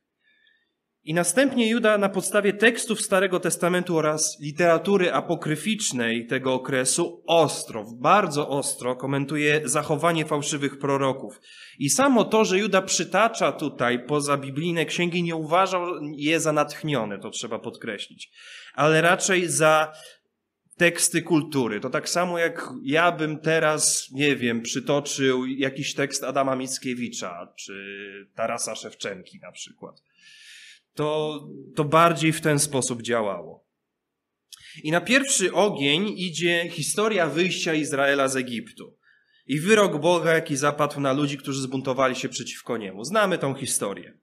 I 1.08 1.14
następnie 1.14 1.70
Juda 1.70 1.98
na 1.98 2.10
podstawie 2.10 2.54
tekstów 2.54 3.02
Starego 3.02 3.40
Testamentu 3.40 3.98
oraz 3.98 4.40
literatury 4.40 5.14
apokryficznej 5.14 6.26
tego 6.26 6.54
okresu 6.54 7.24
ostro, 7.28 7.86
bardzo 8.00 8.50
ostro 8.50 8.96
komentuje 8.96 9.62
zachowanie 9.64 10.26
fałszywych 10.26 10.80
proroków. 10.80 11.40
I 11.80 11.90
samo 11.90 12.26
to, 12.26 12.46
że 12.46 12.60
Juda 12.60 12.82
przytacza 12.82 13.52
tutaj 13.52 14.06
poza 14.06 14.38
biblijne 14.38 14.86
księgi, 14.86 15.24
nie 15.24 15.36
uważał 15.36 15.86
je 16.16 16.40
za 16.40 16.52
natchnione, 16.52 17.20
to 17.20 17.30
trzeba 17.30 17.60
podkreślić, 17.60 18.32
ale 18.74 19.02
raczej 19.02 19.48
za 19.48 19.94
teksty 20.78 21.22
kultury. 21.22 21.80
To 21.80 21.90
tak 21.90 22.10
samo 22.10 22.40
jak 22.40 22.70
ja 22.84 23.12
bym 23.12 23.40
teraz, 23.40 24.10
nie 24.12 24.36
wiem, 24.36 24.62
przytoczył 24.62 25.46
jakiś 25.46 25.94
tekst 25.94 26.24
Adama 26.24 26.56
Mickiewicza 26.56 27.54
czy 27.56 27.76
Tarasa 28.36 28.76
Szewczenki 28.76 29.40
na 29.40 29.52
przykład. 29.52 30.07
To, 30.98 31.40
to 31.76 31.84
bardziej 31.84 32.34
w 32.34 32.42
ten 32.42 32.60
sposób 32.60 33.02
działało. 33.02 33.68
I 34.84 34.92
na 34.92 35.02
pierwszy 35.02 35.54
ogień 35.54 36.14
idzie 36.18 36.70
historia 36.70 37.28
wyjścia 37.28 37.74
Izraela 37.74 38.28
z 38.28 38.36
Egiptu. 38.36 38.98
I 39.48 39.60
wyrok 39.60 40.02
Boga, 40.02 40.34
jaki 40.34 40.56
zapadł 40.56 41.00
na 41.00 41.14
ludzi, 41.14 41.38
którzy 41.38 41.62
zbuntowali 41.62 42.16
się 42.16 42.30
przeciwko 42.30 42.78
niemu. 42.78 43.04
Znamy 43.04 43.38
tą 43.38 43.56
historię. 43.56 44.18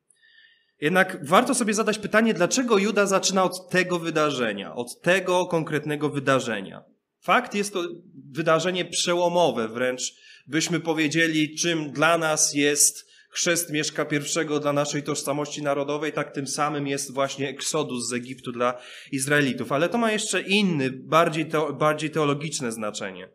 Jednak 0.80 1.26
warto 1.26 1.54
sobie 1.54 1.74
zadać 1.74 1.98
pytanie, 1.98 2.34
dlaczego 2.34 2.78
Juda 2.78 3.06
zaczyna 3.06 3.44
od 3.44 3.70
tego 3.70 3.98
wydarzenia, 3.98 4.74
od 4.74 5.00
tego 5.00 5.46
konkretnego 5.46 6.10
wydarzenia. 6.10 6.84
Fakt 7.20 7.54
jest 7.54 7.72
to 7.72 7.84
wydarzenie 8.30 8.84
przełomowe, 8.84 9.68
wręcz 9.68 10.14
byśmy 10.46 10.80
powiedzieli, 10.80 11.56
czym 11.56 11.92
dla 11.92 12.18
nas 12.18 12.54
jest 12.54 13.13
chrzest 13.34 13.70
Mieszka 13.70 14.06
I 14.12 14.60
dla 14.60 14.72
naszej 14.72 15.02
tożsamości 15.02 15.62
narodowej, 15.62 16.12
tak 16.12 16.32
tym 16.32 16.46
samym 16.46 16.86
jest 16.86 17.14
właśnie 17.14 17.48
eksodus 17.48 18.08
z 18.08 18.12
Egiptu 18.12 18.52
dla 18.52 18.80
Izraelitów. 19.12 19.72
Ale 19.72 19.88
to 19.88 19.98
ma 19.98 20.12
jeszcze 20.12 20.40
inny, 20.40 20.90
bardziej, 20.90 21.46
teo, 21.46 21.72
bardziej 21.72 22.10
teologiczne 22.10 22.72
znaczenie. 22.72 23.28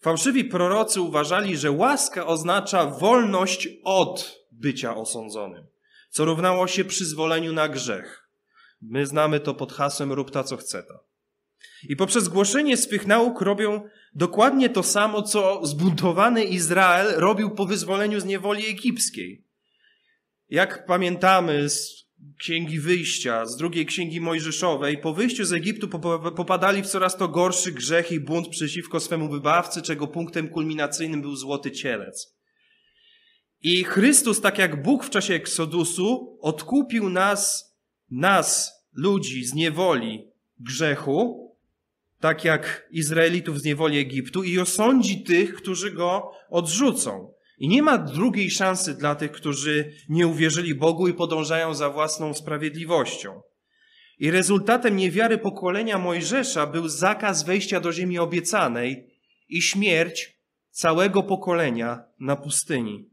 Fałszywi 0.00 0.44
prorocy 0.44 1.00
uważali, 1.00 1.56
że 1.56 1.70
łaska 1.70 2.26
oznacza 2.26 2.86
wolność 2.86 3.68
od 3.84 4.46
bycia 4.52 4.96
osądzonym 4.96 5.66
co 6.14 6.24
równało 6.24 6.66
się 6.66 6.84
przyzwoleniu 6.84 7.52
na 7.52 7.68
grzech. 7.68 8.28
My 8.82 9.06
znamy 9.06 9.40
to 9.40 9.54
pod 9.54 9.72
hasłem 9.72 10.12
rób 10.12 10.30
ta, 10.30 10.44
co 10.44 10.56
chce 10.56 10.82
ta. 10.82 10.98
I 11.88 11.96
poprzez 11.96 12.28
głoszenie 12.28 12.76
swych 12.76 13.06
nauk 13.06 13.40
robią 13.40 13.88
dokładnie 14.14 14.68
to 14.70 14.82
samo, 14.82 15.22
co 15.22 15.66
zbuntowany 15.66 16.44
Izrael 16.44 17.14
robił 17.16 17.50
po 17.50 17.66
wyzwoleniu 17.66 18.20
z 18.20 18.24
niewoli 18.24 18.66
egipskiej. 18.66 19.44
Jak 20.50 20.86
pamiętamy 20.86 21.68
z 21.68 22.04
Księgi 22.38 22.80
Wyjścia, 22.80 23.46
z 23.46 23.56
drugiej 23.56 23.86
Księgi 23.86 24.20
Mojżeszowej, 24.20 24.98
po 24.98 25.14
wyjściu 25.14 25.44
z 25.44 25.52
Egiptu 25.52 25.88
popadali 26.36 26.82
w 26.82 26.86
coraz 26.86 27.16
to 27.16 27.28
gorszy 27.28 27.72
grzech 27.72 28.12
i 28.12 28.20
bunt 28.20 28.48
przeciwko 28.48 29.00
swemu 29.00 29.28
wybawcy, 29.28 29.82
czego 29.82 30.06
punktem 30.06 30.48
kulminacyjnym 30.48 31.22
był 31.22 31.36
złoty 31.36 31.70
cielec. 31.70 32.34
I 33.62 33.84
Chrystus, 33.84 34.40
tak 34.40 34.58
jak 34.58 34.82
Bóg 34.82 35.04
w 35.04 35.10
czasie 35.10 35.34
Eksodusu, 35.34 36.38
odkupił 36.40 37.08
nas, 37.08 37.72
nas, 38.10 38.72
ludzi 38.92 39.44
z 39.44 39.54
niewoli 39.54 40.28
grzechu, 40.60 41.43
tak 42.24 42.44
jak 42.44 42.88
Izraelitów 42.90 43.60
z 43.60 43.64
niewoli 43.64 43.98
Egiptu, 43.98 44.44
i 44.44 44.58
osądzi 44.58 45.22
tych, 45.22 45.54
którzy 45.54 45.90
go 45.90 46.32
odrzucą. 46.50 47.32
I 47.58 47.68
nie 47.68 47.82
ma 47.82 47.98
drugiej 47.98 48.50
szansy 48.50 48.94
dla 48.94 49.14
tych, 49.14 49.32
którzy 49.32 49.92
nie 50.08 50.26
uwierzyli 50.26 50.74
Bogu 50.74 51.08
i 51.08 51.14
podążają 51.14 51.74
za 51.74 51.90
własną 51.90 52.34
sprawiedliwością. 52.34 53.40
I 54.18 54.30
rezultatem 54.30 54.96
niewiary 54.96 55.38
pokolenia 55.38 55.98
Mojżesza 55.98 56.66
był 56.66 56.88
zakaz 56.88 57.44
wejścia 57.44 57.80
do 57.80 57.92
ziemi 57.92 58.18
obiecanej 58.18 59.06
i 59.48 59.62
śmierć 59.62 60.38
całego 60.70 61.22
pokolenia 61.22 62.04
na 62.20 62.36
pustyni. 62.36 63.10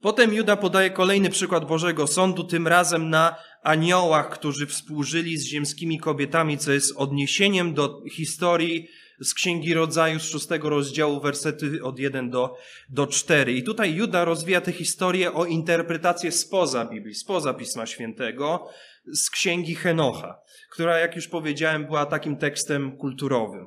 Potem 0.00 0.34
Juda 0.34 0.56
podaje 0.56 0.90
kolejny 0.90 1.30
przykład 1.30 1.64
Bożego 1.64 2.06
Sądu, 2.06 2.44
tym 2.44 2.68
razem 2.68 3.10
na 3.10 3.36
aniołach, 3.62 4.30
którzy 4.30 4.66
współżyli 4.66 5.38
z 5.38 5.46
ziemskimi 5.46 5.98
kobietami, 5.98 6.58
co 6.58 6.72
jest 6.72 6.96
odniesieniem 6.96 7.74
do 7.74 8.02
historii 8.12 8.88
z 9.20 9.34
Księgi 9.34 9.74
Rodzaju 9.74 10.20
z 10.20 10.22
szóstego 10.22 10.68
rozdziału, 10.68 11.20
wersety 11.20 11.82
od 11.82 11.98
1 11.98 12.30
do, 12.30 12.56
do 12.88 13.06
4. 13.06 13.52
I 13.52 13.62
tutaj 13.62 13.94
Juda 13.94 14.24
rozwija 14.24 14.60
tę 14.60 14.72
historię 14.72 15.32
o 15.32 15.44
interpretację 15.44 16.32
spoza 16.32 16.84
Biblii, 16.84 17.14
spoza 17.14 17.54
Pisma 17.54 17.86
Świętego, 17.86 18.68
z 19.06 19.30
Księgi 19.30 19.74
Henocha, 19.74 20.40
która, 20.70 20.98
jak 20.98 21.16
już 21.16 21.28
powiedziałem, 21.28 21.86
była 21.86 22.06
takim 22.06 22.36
tekstem 22.36 22.96
kulturowym. 22.96 23.66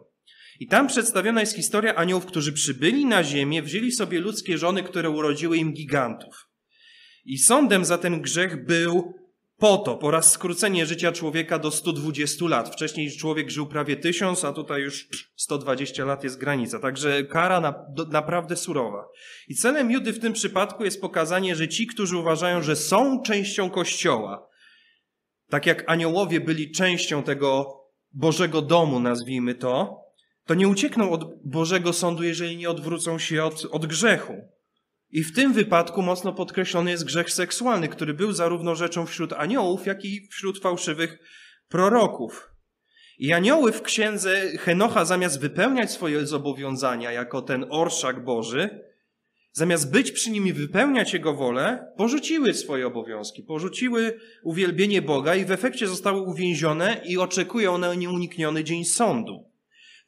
I 0.59 0.67
tam 0.67 0.87
przedstawiona 0.87 1.41
jest 1.41 1.55
historia 1.55 1.95
aniołów, 1.95 2.25
którzy 2.25 2.53
przybyli 2.53 3.05
na 3.05 3.23
ziemię, 3.23 3.61
wzięli 3.61 3.91
sobie 3.91 4.19
ludzkie 4.19 4.57
żony, 4.57 4.83
które 4.83 5.09
urodziły 5.09 5.57
im 5.57 5.73
gigantów. 5.73 6.49
I 7.25 7.37
sądem 7.37 7.85
za 7.85 7.97
ten 7.97 8.21
grzech 8.21 8.65
był 8.65 9.13
potop 9.57 10.03
oraz 10.03 10.31
skrócenie 10.31 10.85
życia 10.85 11.11
człowieka 11.11 11.59
do 11.59 11.71
120 11.71 12.45
lat. 12.45 12.73
Wcześniej 12.73 13.11
człowiek 13.11 13.49
żył 13.49 13.67
prawie 13.67 13.95
1000, 13.95 14.45
a 14.45 14.53
tutaj 14.53 14.81
już 14.81 15.07
120 15.35 16.05
lat 16.05 16.23
jest 16.23 16.39
granica. 16.39 16.79
Także 16.79 17.23
kara 17.23 17.59
na, 17.59 17.85
do, 17.89 18.05
naprawdę 18.05 18.55
surowa. 18.55 19.07
I 19.47 19.55
celem 19.55 19.91
Judy 19.91 20.13
w 20.13 20.19
tym 20.19 20.33
przypadku 20.33 20.85
jest 20.85 21.01
pokazanie, 21.01 21.55
że 21.55 21.67
ci, 21.67 21.87
którzy 21.87 22.17
uważają, 22.17 22.61
że 22.61 22.75
są 22.75 23.21
częścią 23.21 23.69
Kościoła, 23.69 24.47
tak 25.49 25.65
jak 25.65 25.91
aniołowie 25.91 26.41
byli 26.41 26.71
częścią 26.71 27.23
tego 27.23 27.79
Bożego 28.11 28.61
domu, 28.61 28.99
nazwijmy 28.99 29.55
to, 29.55 30.02
to 30.45 30.53
nie 30.53 30.67
uciekną 30.67 31.11
od 31.11 31.47
Bożego 31.47 31.93
sądu, 31.93 32.23
jeżeli 32.23 32.57
nie 32.57 32.69
odwrócą 32.69 33.19
się 33.19 33.43
od, 33.43 33.65
od 33.71 33.85
grzechu. 33.85 34.33
I 35.09 35.23
w 35.23 35.35
tym 35.35 35.53
wypadku 35.53 36.01
mocno 36.01 36.33
podkreślony 36.33 36.91
jest 36.91 37.05
grzech 37.05 37.31
seksualny, 37.31 37.87
który 37.87 38.13
był 38.13 38.31
zarówno 38.31 38.75
rzeczą 38.75 39.05
wśród 39.05 39.33
aniołów, 39.33 39.85
jak 39.85 40.05
i 40.05 40.27
wśród 40.31 40.59
fałszywych 40.59 41.19
proroków. 41.67 42.49
I 43.17 43.33
anioły 43.33 43.71
w 43.71 43.81
księdze 43.81 44.57
Henocha, 44.57 45.05
zamiast 45.05 45.39
wypełniać 45.39 45.91
swoje 45.91 46.27
zobowiązania 46.27 47.11
jako 47.11 47.41
ten 47.41 47.65
orszak 47.69 48.23
Boży, 48.23 48.69
zamiast 49.51 49.91
być 49.91 50.11
przy 50.11 50.31
nim 50.31 50.47
i 50.47 50.53
wypełniać 50.53 51.13
jego 51.13 51.33
wolę, 51.33 51.93
porzuciły 51.97 52.53
swoje 52.53 52.87
obowiązki, 52.87 53.43
porzuciły 53.43 54.19
uwielbienie 54.43 55.01
Boga 55.01 55.35
i 55.35 55.45
w 55.45 55.51
efekcie 55.51 55.87
zostały 55.87 56.21
uwięzione 56.21 57.01
i 57.05 57.17
oczekują 57.17 57.77
na 57.77 57.95
nieunikniony 57.95 58.63
dzień 58.63 58.85
sądu. 58.85 59.52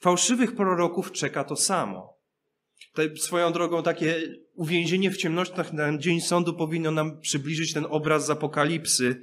Fałszywych 0.06 0.56
proroków 0.56 1.12
czeka 1.12 1.44
to 1.44 1.56
samo. 1.56 2.18
To 2.94 3.02
swoją 3.18 3.54
drogą 3.54 3.84
takie 3.84 4.16
uwięzienie 4.56 5.12
w 5.12 5.18
ciemnościach 5.18 5.74
na 5.74 5.98
dzień 5.98 6.22
sądu 6.22 6.54
powinno 6.54 6.92
nam 6.92 7.22
przybliżyć 7.22 7.74
ten 7.74 7.86
obraz 7.90 8.26
z 8.26 8.30
apokalipsy, 8.30 9.22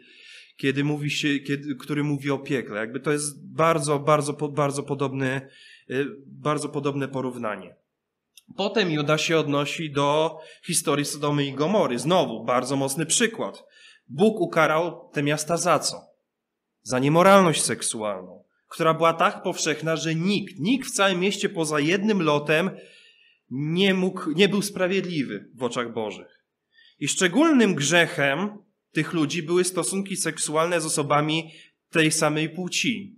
kiedy 0.57 0.85
mówi 0.85 1.11
się, 1.11 1.39
kiedy, 1.39 1.75
który 1.75 2.05
mówi 2.05 2.31
o 2.31 2.39
piekle. 2.39 2.81
Jakby 2.81 3.01
to 3.01 3.12
jest 3.12 3.55
bardzo, 3.55 3.99
bardzo, 3.99 4.33
bardzo 4.33 4.83
podobne, 4.83 5.49
y, 5.91 6.07
bardzo 6.27 6.69
podobne 6.69 7.09
porównanie. 7.09 7.75
Potem 8.57 8.91
Juda 8.91 9.19
się 9.19 9.39
odnosi 9.39 9.91
do 9.91 10.39
historii 10.67 11.05
Sodomy 11.05 11.47
i 11.47 11.53
Gomory. 11.53 11.99
Znowu, 11.99 12.45
bardzo 12.45 12.77
mocny 12.77 13.07
przykład. 13.07 13.65
Bóg 14.09 14.41
ukarał 14.41 15.11
te 15.12 15.23
miasta 15.23 15.57
za 15.57 15.79
co? 15.79 16.01
Za 16.83 16.99
niemoralność 16.99 17.62
seksualną, 17.62 18.42
która 18.73 18.95
była 18.95 19.12
tak 19.12 19.43
powszechna, 19.43 19.97
że 19.97 20.14
nikt, 20.14 20.59
nikt 20.59 20.88
w 20.88 20.95
całym 20.95 21.21
mieście 21.21 21.49
poza 21.49 21.81
jednym 21.81 22.23
lotem 22.23 22.71
nie 23.50 23.95
mógł, 23.95 24.31
nie 24.31 24.49
był 24.49 24.62
sprawiedliwy 24.62 25.50
w 25.55 25.62
oczach 25.62 25.93
Bożych. 25.93 26.45
I 26.99 27.09
szczególnym 27.09 27.75
grzechem 27.75 28.59
tych 28.93 29.12
ludzi 29.12 29.43
były 29.43 29.64
stosunki 29.64 30.17
seksualne 30.17 30.81
z 30.81 30.87
osobami 30.87 31.50
tej 31.91 32.12
samej 32.12 32.50
płci. 32.50 33.17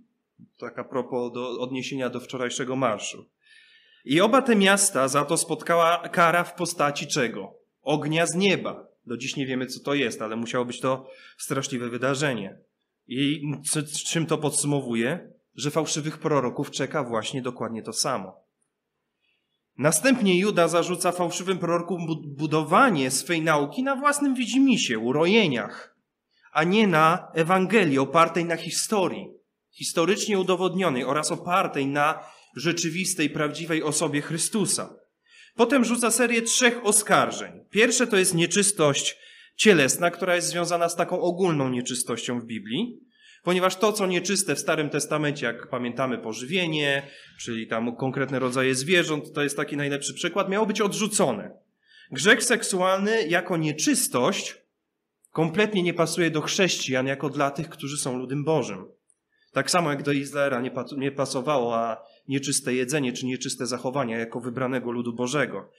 Tak 0.57 0.79
a 0.79 0.83
propos 0.83 1.33
do 1.33 1.59
odniesienia 1.59 2.09
do 2.09 2.19
wczorajszego 2.19 2.75
marszu. 2.75 3.29
I 4.05 4.21
oba 4.21 4.41
te 4.41 4.55
miasta 4.55 5.07
za 5.07 5.25
to 5.25 5.37
spotkała 5.37 6.09
kara 6.09 6.43
w 6.43 6.55
postaci 6.55 7.07
czego? 7.07 7.53
Ognia 7.81 8.25
z 8.25 8.35
nieba. 8.35 8.87
Do 9.05 9.17
dziś 9.17 9.35
nie 9.35 9.45
wiemy, 9.45 9.65
co 9.65 9.79
to 9.79 9.93
jest, 9.93 10.21
ale 10.21 10.35
musiało 10.35 10.65
być 10.65 10.79
to 10.79 11.09
straszliwe 11.37 11.89
wydarzenie. 11.89 12.57
I 13.07 13.41
czym 14.07 14.25
to 14.25 14.37
podsumowuje? 14.37 15.34
Że 15.55 15.71
fałszywych 15.71 16.17
proroków 16.17 16.71
czeka 16.71 17.03
właśnie 17.03 17.41
dokładnie 17.41 17.83
to 17.83 17.93
samo. 17.93 18.45
Następnie 19.77 20.39
Juda 20.39 20.67
zarzuca 20.67 21.11
fałszywym 21.11 21.57
prorokom 21.57 22.07
budowanie 22.27 23.11
swej 23.11 23.41
nauki 23.41 23.83
na 23.83 23.95
własnym 23.95 24.35
widzimisię, 24.35 24.99
urojeniach, 24.99 25.95
a 26.51 26.63
nie 26.63 26.87
na 26.87 27.27
Ewangelii 27.33 27.99
opartej 27.99 28.45
na 28.45 28.55
historii, 28.55 29.27
historycznie 29.71 30.39
udowodnionej 30.39 31.03
oraz 31.03 31.31
opartej 31.31 31.87
na 31.87 32.19
rzeczywistej, 32.55 33.29
prawdziwej 33.29 33.83
osobie 33.83 34.21
Chrystusa. 34.21 34.95
Potem 35.55 35.85
rzuca 35.85 36.11
serię 36.11 36.41
trzech 36.41 36.85
oskarżeń. 36.85 37.51
Pierwsze 37.69 38.07
to 38.07 38.17
jest 38.17 38.35
nieczystość 38.35 39.17
cielesna, 39.55 40.11
która 40.11 40.35
jest 40.35 40.47
związana 40.47 40.89
z 40.89 40.95
taką 40.95 41.21
ogólną 41.21 41.69
nieczystością 41.69 42.39
w 42.39 42.45
Biblii 42.45 43.04
ponieważ 43.45 43.75
to, 43.75 43.93
co 43.93 44.05
nieczyste 44.05 44.55
w 44.55 44.59
Starym 44.59 44.89
Testamencie, 44.89 45.45
jak 45.45 45.67
pamiętamy 45.67 46.17
pożywienie, 46.17 47.07
czyli 47.39 47.67
tam 47.67 47.95
konkretne 47.95 48.39
rodzaje 48.39 48.75
zwierząt, 48.75 49.33
to 49.33 49.43
jest 49.43 49.57
taki 49.57 49.77
najlepszy 49.77 50.13
przykład, 50.13 50.49
miało 50.49 50.65
być 50.65 50.81
odrzucone. 50.81 51.51
Grzech 52.11 52.43
seksualny 52.43 53.27
jako 53.27 53.57
nieczystość 53.57 54.57
kompletnie 55.31 55.83
nie 55.83 55.93
pasuje 55.93 56.31
do 56.31 56.41
chrześcijan 56.41 57.07
jako 57.07 57.29
dla 57.29 57.51
tych, 57.51 57.69
którzy 57.69 57.97
są 57.97 58.17
ludem 58.17 58.43
Bożym. 58.43 58.85
Tak 59.53 59.71
samo 59.71 59.89
jak 59.89 60.03
do 60.03 60.11
Izraela 60.11 60.61
nie 60.97 61.11
pasowało 61.11 61.75
a 61.75 62.01
nieczyste 62.27 62.73
jedzenie 62.73 63.13
czy 63.13 63.25
nieczyste 63.25 63.65
zachowania 63.65 64.17
jako 64.17 64.39
wybranego 64.39 64.91
ludu 64.91 65.13
Bożego. 65.13 65.69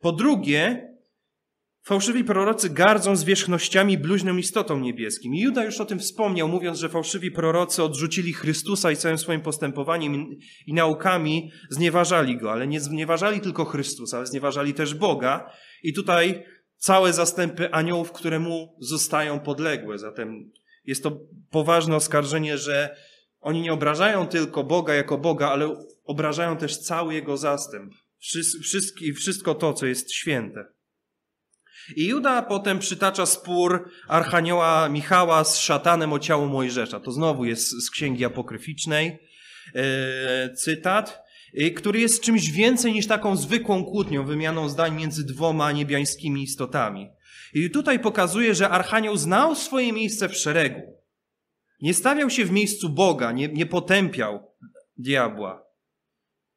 Po 0.00 0.12
drugie, 0.12 0.93
Fałszywi 1.86 2.24
prorocy 2.24 2.70
gardzą 2.70 3.16
zwierzchnościami 3.16 3.98
bluźną 3.98 4.36
istotą 4.36 4.80
niebieskim. 4.80 5.34
I 5.34 5.40
Juda 5.40 5.64
już 5.64 5.80
o 5.80 5.84
tym 5.84 5.98
wspomniał, 5.98 6.48
mówiąc, 6.48 6.78
że 6.78 6.88
fałszywi 6.88 7.30
prorocy 7.30 7.82
odrzucili 7.82 8.32
Chrystusa 8.32 8.90
i 8.90 8.96
całym 8.96 9.18
swoim 9.18 9.40
postępowaniem 9.40 10.26
i 10.66 10.74
naukami 10.74 11.50
znieważali 11.70 12.38
Go, 12.38 12.52
ale 12.52 12.66
nie 12.66 12.80
znieważali 12.80 13.40
tylko 13.40 13.64
Chrystusa, 13.64 14.16
ale 14.16 14.26
znieważali 14.26 14.74
też 14.74 14.94
Boga. 14.94 15.50
I 15.82 15.92
tutaj 15.92 16.44
całe 16.76 17.12
zastępy 17.12 17.72
aniołów, 17.72 18.12
które 18.12 18.38
Mu 18.38 18.76
zostają 18.80 19.40
podległe. 19.40 19.98
Zatem 19.98 20.50
jest 20.84 21.02
to 21.02 21.20
poważne 21.50 21.96
oskarżenie, 21.96 22.58
że 22.58 22.96
oni 23.40 23.60
nie 23.60 23.72
obrażają 23.72 24.26
tylko 24.26 24.64
Boga 24.64 24.94
jako 24.94 25.18
Boga, 25.18 25.48
ale 25.48 25.76
obrażają 26.04 26.56
też 26.56 26.78
cały 26.78 27.14
Jego 27.14 27.36
zastęp. 27.36 27.92
Wszystko 29.16 29.54
to, 29.54 29.72
co 29.72 29.86
jest 29.86 30.12
święte. 30.12 30.73
I 31.96 32.06
Juda 32.06 32.42
potem 32.42 32.78
przytacza 32.78 33.26
spór 33.26 33.90
Archanioła 34.08 34.88
Michała 34.88 35.44
z 35.44 35.58
szatanem 35.58 36.12
o 36.12 36.18
ciało 36.18 36.46
Mojżesza. 36.46 37.00
To 37.00 37.12
znowu 37.12 37.44
jest 37.44 37.70
z 37.70 37.90
księgi 37.90 38.24
apokryficznej 38.24 39.18
e, 39.74 40.54
cytat, 40.54 41.22
e, 41.54 41.70
który 41.70 42.00
jest 42.00 42.22
czymś 42.22 42.50
więcej 42.50 42.92
niż 42.92 43.06
taką 43.06 43.36
zwykłą 43.36 43.84
kłótnią, 43.84 44.26
wymianą 44.26 44.68
zdań 44.68 44.96
między 44.96 45.24
dwoma 45.24 45.72
niebiańskimi 45.72 46.42
istotami. 46.42 47.10
I 47.54 47.70
tutaj 47.70 47.98
pokazuje, 47.98 48.54
że 48.54 48.68
Archanioł 48.68 49.16
znał 49.16 49.54
swoje 49.54 49.92
miejsce 49.92 50.28
w 50.28 50.36
szeregu. 50.36 50.80
Nie 51.80 51.94
stawiał 51.94 52.30
się 52.30 52.44
w 52.44 52.50
miejscu 52.50 52.88
Boga, 52.88 53.32
nie, 53.32 53.48
nie 53.48 53.66
potępiał 53.66 54.50
diabła. 54.96 55.64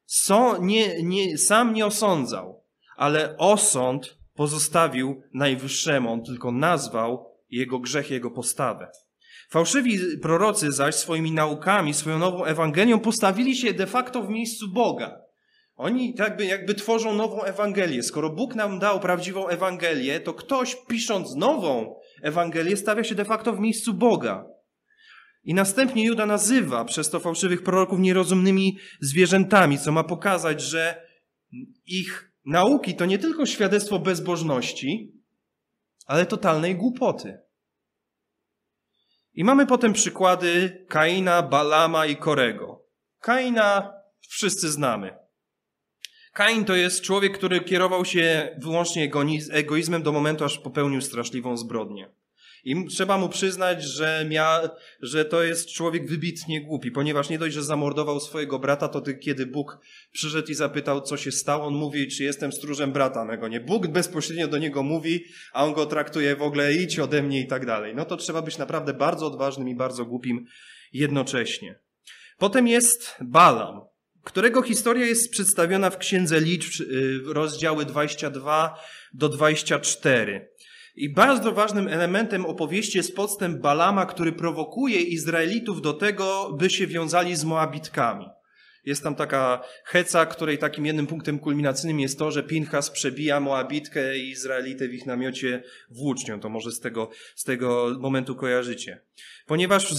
So, 0.06 0.58
nie, 0.62 1.04
nie, 1.04 1.38
sam 1.38 1.74
nie 1.74 1.86
osądzał, 1.86 2.64
ale 2.98 3.38
osąd 3.38 4.17
pozostawił 4.38 5.22
najwyższemu, 5.34 6.12
on 6.12 6.24
tylko 6.24 6.52
nazwał 6.52 7.26
jego 7.50 7.80
grzech, 7.80 8.12
jego 8.12 8.32
postawę. 8.32 8.92
Fałszywi 9.50 10.00
prorocy 10.22 10.72
zaś 10.72 10.96
swoimi 10.96 11.32
naukami, 11.32 11.94
swoją 11.94 12.20
nową 12.20 12.46
Ewangelią 12.46 13.00
postawili 13.00 13.56
się 13.56 13.74
de 13.74 13.88
facto 13.88 14.24
w 14.24 14.30
miejscu 14.30 14.68
Boga. 14.74 15.22
Oni 15.76 16.16
jakby, 16.18 16.46
jakby 16.46 16.76
tworzą 16.76 17.14
nową 17.14 17.44
Ewangelię. 17.44 18.04
Skoro 18.04 18.30
Bóg 18.30 18.56
nam 18.56 18.80
dał 18.80 19.00
prawdziwą 19.00 19.48
Ewangelię, 19.48 20.20
to 20.20 20.34
ktoś 20.34 20.78
pisząc 20.88 21.36
nową 21.36 21.96
Ewangelię 22.22 22.78
stawia 22.78 23.04
się 23.04 23.16
de 23.16 23.26
facto 23.26 23.54
w 23.54 23.60
miejscu 23.60 23.94
Boga. 23.94 24.46
I 25.44 25.54
następnie 25.54 26.06
Juda 26.06 26.26
nazywa 26.26 26.86
przez 26.86 27.10
to 27.10 27.20
fałszywych 27.20 27.64
proroków 27.64 28.00
nierozumnymi 28.00 28.78
zwierzętami, 29.02 29.80
co 29.80 29.92
ma 29.92 30.04
pokazać, 30.04 30.62
że 30.62 31.08
ich 31.86 32.32
Nauki 32.48 32.96
to 32.96 33.06
nie 33.06 33.18
tylko 33.18 33.46
świadectwo 33.46 34.00
bezbożności, 34.00 35.14
ale 36.06 36.26
totalnej 36.26 36.76
głupoty. 36.76 37.40
I 39.34 39.44
mamy 39.44 39.66
potem 39.66 39.94
przykłady 39.94 40.86
Kaina, 40.90 41.42
Balama 41.42 42.06
i 42.06 42.16
Korego. 42.16 42.86
Kaina 43.20 43.94
wszyscy 44.30 44.72
znamy. 44.72 45.18
Kain 46.34 46.66
to 46.66 46.76
jest 46.76 47.02
człowiek, 47.02 47.38
który 47.38 47.62
kierował 47.62 48.06
się 48.06 48.56
wyłącznie 48.62 49.12
egoizmem 49.52 50.04
do 50.04 50.12
momentu, 50.12 50.46
aż 50.46 50.60
popełnił 50.60 51.02
straszliwą 51.02 51.58
zbrodnię. 51.58 52.10
I 52.64 52.86
trzeba 52.86 53.18
mu 53.18 53.30
przyznać, 53.30 53.84
że, 53.84 54.26
mia, 54.30 54.70
że 55.02 55.26
to 55.26 55.44
jest 55.44 55.70
człowiek 55.70 56.10
wybitnie 56.10 56.62
głupi, 56.62 56.92
ponieważ 56.92 57.30
nie 57.30 57.40
dość, 57.40 57.56
że 57.56 57.64
zamordował 57.64 58.20
swojego 58.20 58.60
brata, 58.60 58.88
to 58.88 59.02
kiedy 59.22 59.46
Bóg 59.46 59.78
przyszedł 60.12 60.52
i 60.52 60.54
zapytał, 60.54 61.02
co 61.02 61.18
się 61.18 61.32
stało, 61.32 61.66
on 61.66 61.74
mówi, 61.74 62.08
czy 62.08 62.24
jestem 62.24 62.52
stróżem 62.52 62.92
brata 62.92 63.26
mego. 63.26 63.48
Nie, 63.48 63.60
Bóg 63.60 63.88
bezpośrednio 63.88 64.48
do 64.48 64.58
niego 64.58 64.84
mówi, 64.84 65.24
a 65.54 65.66
on 65.66 65.74
go 65.74 65.86
traktuje 65.86 66.36
w 66.36 66.42
ogóle, 66.42 66.74
idź 66.74 67.00
ode 67.00 67.24
mnie 67.24 67.42
i 67.42 67.48
tak 67.48 67.66
dalej. 67.66 67.96
No 67.96 68.06
to 68.06 68.18
trzeba 68.18 68.42
być 68.42 68.58
naprawdę 68.58 68.94
bardzo 68.94 69.28
odważnym 69.28 69.70
i 69.70 69.76
bardzo 69.76 70.06
głupim 70.06 70.46
jednocześnie. 70.94 71.80
Potem 72.38 72.68
jest 72.68 73.16
Balam, 73.22 73.82
którego 74.24 74.62
historia 74.62 75.06
jest 75.06 75.32
przedstawiona 75.32 75.90
w 75.90 75.98
Księdze 75.98 76.42
Liczb, 76.42 76.82
y, 76.82 77.20
rozdziały 77.26 77.86
22 77.86 78.80
do 79.14 79.30
24. 79.30 80.50
I 80.98 81.10
bardzo 81.10 81.52
ważnym 81.52 81.88
elementem 81.88 82.46
opowieści 82.46 82.98
jest 82.98 83.16
podstęp 83.16 83.60
Balama, 83.60 84.06
który 84.06 84.32
prowokuje 84.32 85.02
Izraelitów 85.02 85.82
do 85.82 85.94
tego, 85.94 86.56
by 86.60 86.70
się 86.70 86.88
wiązali 86.88 87.36
z 87.36 87.44
Moabitkami. 87.44 88.26
Jest 88.86 89.04
tam 89.04 89.16
taka 89.16 89.62
heca, 89.84 90.26
której 90.26 90.58
takim 90.58 90.86
jednym 90.86 91.08
punktem 91.08 91.40
kulminacyjnym 91.40 92.00
jest 92.00 92.20
to, 92.20 92.32
że 92.32 92.44
Pinchas 92.44 92.90
przebija 92.90 93.40
Moabitkę 93.40 94.18
i 94.18 94.30
Izraelitę 94.30 94.88
w 94.88 94.94
ich 94.94 95.06
namiocie 95.06 95.64
włócznią. 95.90 96.40
To 96.40 96.50
może 96.50 96.72
z 96.72 96.80
tego, 96.80 97.10
z 97.36 97.44
tego 97.44 97.96
momentu 98.00 98.36
kojarzycie. 98.36 99.02
Ponieważ 99.46 99.94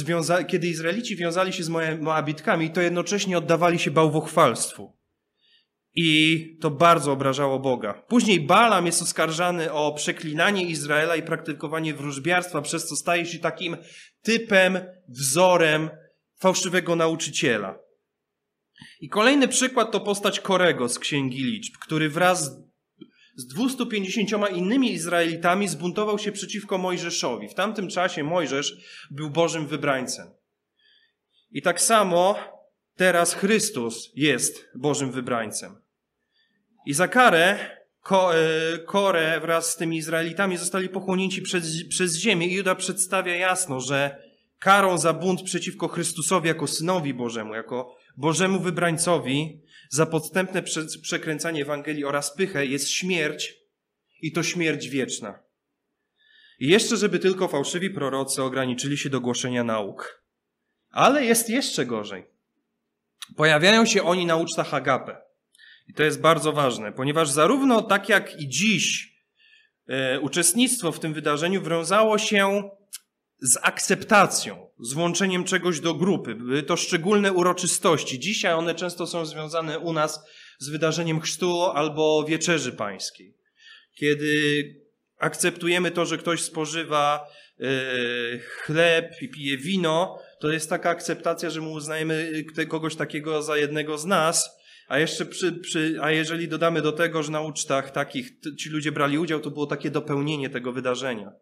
kiedy 0.49 0.67
Izraelici 0.67 1.17
wiązali 1.17 1.53
się 1.53 1.63
z 1.63 1.69
Moabitkami, 2.01 2.71
to 2.71 2.81
jednocześnie 2.81 3.39
oddawali 3.39 3.79
się 3.79 3.91
bałwochwalstwu. 3.91 4.98
I 6.01 6.57
to 6.61 6.71
bardzo 6.71 7.13
obrażało 7.13 7.59
Boga. 7.59 8.03
Później 8.09 8.41
Balam 8.41 8.87
jest 8.87 9.03
oskarżany 9.03 9.73
o 9.73 9.93
przeklinanie 9.93 10.65
Izraela 10.65 11.17
i 11.17 11.23
praktykowanie 11.23 11.95
wróżbiarstwa, 11.95 12.63
przez 12.63 12.87
co 12.87 12.97
staje 12.97 13.27
się 13.27 13.39
takim 13.39 13.77
typem, 14.23 14.79
wzorem 15.09 15.91
fałszywego 16.41 16.97
nauczyciela. 16.97 17.79
I 19.01 19.09
kolejny 19.09 19.49
przykład 19.49 19.93
to 19.93 20.01
postać 20.01 20.41
Korego 20.41 20.89
z 20.89 20.99
Księgi 20.99 21.45
Liczb, 21.45 21.75
który 21.81 22.09
wraz 22.11 22.51
z 23.37 23.47
250 23.47 24.31
innymi 24.53 24.93
Izraelitami 24.93 25.69
zbuntował 25.69 26.19
się 26.19 26.33
przeciwko 26.33 26.79
Mojżeszowi. 26.79 27.49
W 27.49 27.55
tamtym 27.55 27.89
czasie 27.89 28.25
Mojżesz 28.25 28.77
był 29.11 29.31
Bożym 29.31 29.67
wybrańcem. 29.67 30.31
I 31.51 31.63
tak 31.63 31.81
samo 31.81 32.37
teraz 32.97 33.35
Chrystus 33.35 34.11
jest 34.15 34.69
Bożym 34.75 35.13
wybrańcem. 35.13 35.88
I 36.89 36.95
za 36.95 37.09
karę 37.09 37.59
e, 38.11 38.79
Korę 38.79 39.41
wraz 39.41 39.73
z 39.73 39.77
tymi 39.77 39.97
Izraelitami 39.97 40.57
zostali 40.57 40.89
pochłonięci 40.89 41.43
przez, 41.43 41.89
przez 41.89 42.17
ziemię 42.17 42.47
i 42.47 42.55
Juda 42.55 42.75
przedstawia 42.75 43.37
jasno, 43.37 43.81
że 43.81 44.23
karą 44.59 44.99
za 44.99 45.13
bunt 45.13 45.43
przeciwko 45.43 45.89
Chrystusowi 45.89 46.49
jako 46.49 46.67
Synowi 46.67 47.15
Bożemu, 47.15 47.55
jako 47.55 47.97
Bożemu 48.17 48.61
wybrańcowi 48.61 49.63
za 49.91 50.07
podstępne 50.07 50.63
przekręcanie 51.03 51.63
Ewangelii 51.63 52.05
oraz 52.05 52.37
pychę 52.37 52.67
jest 52.67 52.91
śmierć 52.91 53.55
i 54.23 54.33
to 54.33 54.43
śmierć 54.43 54.89
wieczna. 54.89 55.39
I 56.59 56.69
jeszcze, 56.69 56.97
żeby 56.97 57.19
tylko 57.19 57.49
fałszywi 57.49 57.91
prorocy 57.91 58.43
ograniczyli 58.43 58.99
się 58.99 59.11
do 59.11 59.21
głoszenia 59.21 59.65
nauk. 59.65 60.23
Ale 60.91 61.25
jest 61.25 61.51
jeszcze 61.51 61.87
gorzej. 61.87 62.25
Pojawiają 63.37 63.87
się 63.87 64.03
oni 64.03 64.27
na 64.27 64.37
ucztach 64.37 64.75
agape. 64.75 65.28
I 65.89 65.95
to 65.95 66.03
jest 66.03 66.21
bardzo 66.21 66.53
ważne, 66.53 66.93
ponieważ 66.93 67.31
zarówno 67.31 67.83
tak 67.83 68.09
jak 68.09 68.41
i 68.41 68.49
dziś 68.49 69.15
e, 69.89 70.21
uczestnictwo 70.21 70.93
w 70.93 71.01
tym 71.01 71.15
wydarzeniu 71.15 71.63
wiązało 71.63 72.19
się 72.19 72.71
z 73.41 73.59
akceptacją, 73.63 74.69
z 74.81 74.93
włączeniem 74.93 75.45
czegoś 75.45 75.81
do 75.81 75.95
grupy. 75.95 76.35
Były 76.35 76.63
to 76.63 76.77
szczególne 76.77 77.33
uroczystości. 77.33 78.19
Dzisiaj 78.19 78.55
one 78.55 78.75
często 78.75 79.07
są 79.07 79.27
związane 79.27 79.79
u 79.79 79.93
nas 79.93 80.21
z 80.59 80.69
wydarzeniem 80.69 81.21
chrztu 81.21 81.63
albo 81.63 82.25
wieczerzy 82.25 82.73
pańskiej. 82.73 83.35
Kiedy 83.95 84.63
akceptujemy 85.19 85.91
to, 85.91 86.07
że 86.07 86.19
ktoś 86.19 86.43
spożywa 86.43 87.29
e, 87.61 87.65
chleb 88.39 89.23
i 89.23 89.29
pije 89.29 89.57
wino, 89.57 90.19
to 90.41 90.51
jest 90.51 90.71
taka 90.71 90.91
akceptacja, 90.91 91.51
że 91.51 91.61
mu 91.61 91.73
uznajemy 91.73 92.45
kogoś 92.69 92.97
takiego 92.97 93.43
za 93.43 93.57
jednego 93.57 93.99
z 93.99 94.05
nas, 94.05 94.58
a 94.89 94.99
jeszcze 94.99 95.27
przy, 95.27 95.53
przy, 95.53 95.99
a 96.03 96.11
jeżeli 96.11 96.49
dodamy 96.49 96.83
do 96.83 96.93
tego, 96.93 97.23
że 97.23 97.33
na 97.33 97.41
ucztach 97.41 97.91
takich 97.91 98.33
ci 98.59 98.69
ludzie 98.71 98.93
brali 98.93 99.19
udział, 99.19 99.41
to 99.41 99.51
było 99.51 99.67
takie 99.67 99.91
dopełnienie 99.91 100.51
tego 100.51 100.73
wydarzenia. 100.73 101.33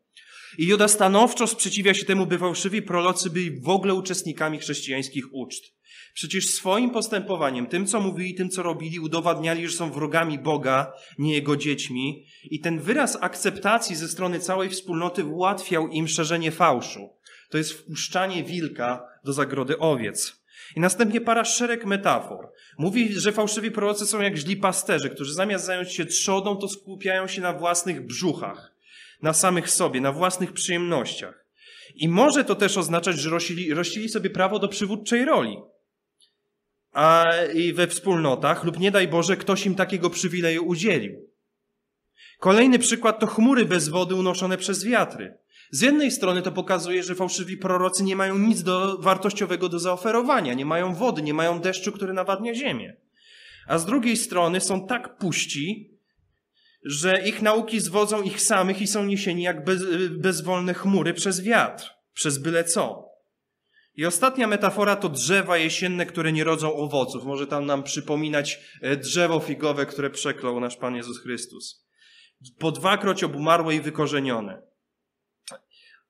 I 0.58 0.66
Juda 0.66 0.88
stanowczo 0.88 1.46
sprzeciwia 1.46 1.94
się 1.94 2.04
temu, 2.04 2.26
by 2.26 2.38
fałszywi 2.38 2.82
prorocy 2.82 3.30
byli 3.30 3.60
w 3.60 3.68
ogóle 3.68 3.94
uczestnikami 3.94 4.58
chrześcijańskich 4.58 5.24
uczt. 5.32 5.76
Przecież 6.14 6.50
swoim 6.50 6.90
postępowaniem, 6.90 7.66
tym 7.66 7.86
co 7.86 8.00
mówili, 8.00 8.34
tym 8.34 8.50
co 8.50 8.62
robili, 8.62 9.00
udowadniali, 9.00 9.68
że 9.68 9.76
są 9.76 9.92
wrogami 9.92 10.38
Boga, 10.38 10.92
nie 11.18 11.34
Jego 11.34 11.56
dziećmi. 11.56 12.26
I 12.44 12.60
ten 12.60 12.80
wyraz 12.80 13.18
akceptacji 13.20 13.96
ze 13.96 14.08
strony 14.08 14.40
całej 14.40 14.70
wspólnoty 14.70 15.24
ułatwiał 15.24 15.88
im 15.88 16.08
szerzenie 16.08 16.50
fałszu. 16.50 17.08
To 17.50 17.58
jest 17.58 17.72
wpuszczanie 17.72 18.44
wilka 18.44 19.08
do 19.24 19.32
zagrody 19.32 19.78
owiec. 19.78 20.45
I 20.76 20.80
następnie 20.80 21.20
para 21.20 21.44
szereg 21.44 21.84
metafor. 21.84 22.52
Mówi, 22.78 23.20
że 23.20 23.32
fałszywi 23.32 23.70
prorocy 23.70 24.06
są 24.06 24.20
jak 24.20 24.36
źli 24.36 24.56
pasterze, 24.56 25.10
którzy 25.10 25.34
zamiast 25.34 25.64
zająć 25.64 25.92
się 25.92 26.06
trzodą, 26.06 26.56
to 26.56 26.68
skupiają 26.68 27.26
się 27.26 27.42
na 27.42 27.52
własnych 27.52 28.06
brzuchach 28.06 28.76
na 29.22 29.32
samych 29.32 29.70
sobie, 29.70 30.00
na 30.00 30.12
własnych 30.12 30.52
przyjemnościach. 30.52 31.44
I 31.94 32.08
może 32.08 32.44
to 32.44 32.54
też 32.54 32.76
oznaczać, 32.76 33.18
że 33.18 33.30
rościli, 33.30 33.74
rościli 33.74 34.08
sobie 34.08 34.30
prawo 34.30 34.58
do 34.58 34.68
przywódczej 34.68 35.24
roli. 35.24 35.56
A 36.92 37.32
i 37.54 37.72
we 37.72 37.86
wspólnotach, 37.86 38.64
lub 38.64 38.78
nie 38.78 38.90
daj 38.90 39.08
Boże, 39.08 39.36
ktoś 39.36 39.66
im 39.66 39.74
takiego 39.74 40.10
przywileju 40.10 40.64
udzielił. 40.64 41.30
Kolejny 42.38 42.78
przykład 42.78 43.20
to 43.20 43.26
chmury 43.26 43.64
bez 43.64 43.88
wody 43.88 44.14
unoszone 44.14 44.58
przez 44.58 44.84
wiatry. 44.84 45.38
Z 45.70 45.80
jednej 45.80 46.10
strony 46.10 46.42
to 46.42 46.52
pokazuje, 46.52 47.02
że 47.02 47.14
fałszywi 47.14 47.56
prorocy 47.56 48.04
nie 48.04 48.16
mają 48.16 48.38
nic 48.38 48.62
do, 48.62 48.98
wartościowego 48.98 49.68
do 49.68 49.78
zaoferowania, 49.78 50.54
nie 50.54 50.66
mają 50.66 50.94
wody, 50.94 51.22
nie 51.22 51.34
mają 51.34 51.60
deszczu, 51.60 51.92
który 51.92 52.12
nawadnia 52.12 52.54
ziemię. 52.54 52.96
A 53.66 53.78
z 53.78 53.86
drugiej 53.86 54.16
strony 54.16 54.60
są 54.60 54.86
tak 54.86 55.18
puści, 55.18 55.96
że 56.84 57.22
ich 57.28 57.42
nauki 57.42 57.80
zwodzą 57.80 58.22
ich 58.22 58.40
samych 58.40 58.82
i 58.82 58.86
są 58.86 59.04
niesieni 59.04 59.42
jak 59.42 59.64
bez, 59.64 59.82
bezwolne 60.10 60.74
chmury 60.74 61.14
przez 61.14 61.40
wiatr, 61.40 61.90
przez 62.12 62.38
byle 62.38 62.64
co. 62.64 63.06
I 63.96 64.06
ostatnia 64.06 64.46
metafora 64.46 64.96
to 64.96 65.08
drzewa 65.08 65.56
jesienne, 65.56 66.06
które 66.06 66.32
nie 66.32 66.44
rodzą 66.44 66.74
owoców. 66.74 67.24
Może 67.24 67.46
tam 67.46 67.66
nam 67.66 67.82
przypominać 67.82 68.60
e, 68.82 68.96
drzewo 68.96 69.40
figowe, 69.40 69.86
które 69.86 70.10
przeklął 70.10 70.60
nasz 70.60 70.76
Pan 70.76 70.96
Jezus 70.96 71.20
Chrystus. 71.20 71.86
Po 72.58 72.72
dwakroć 72.72 73.24
obumarłe 73.24 73.74
i 73.74 73.80
wykorzenione. 73.80 74.62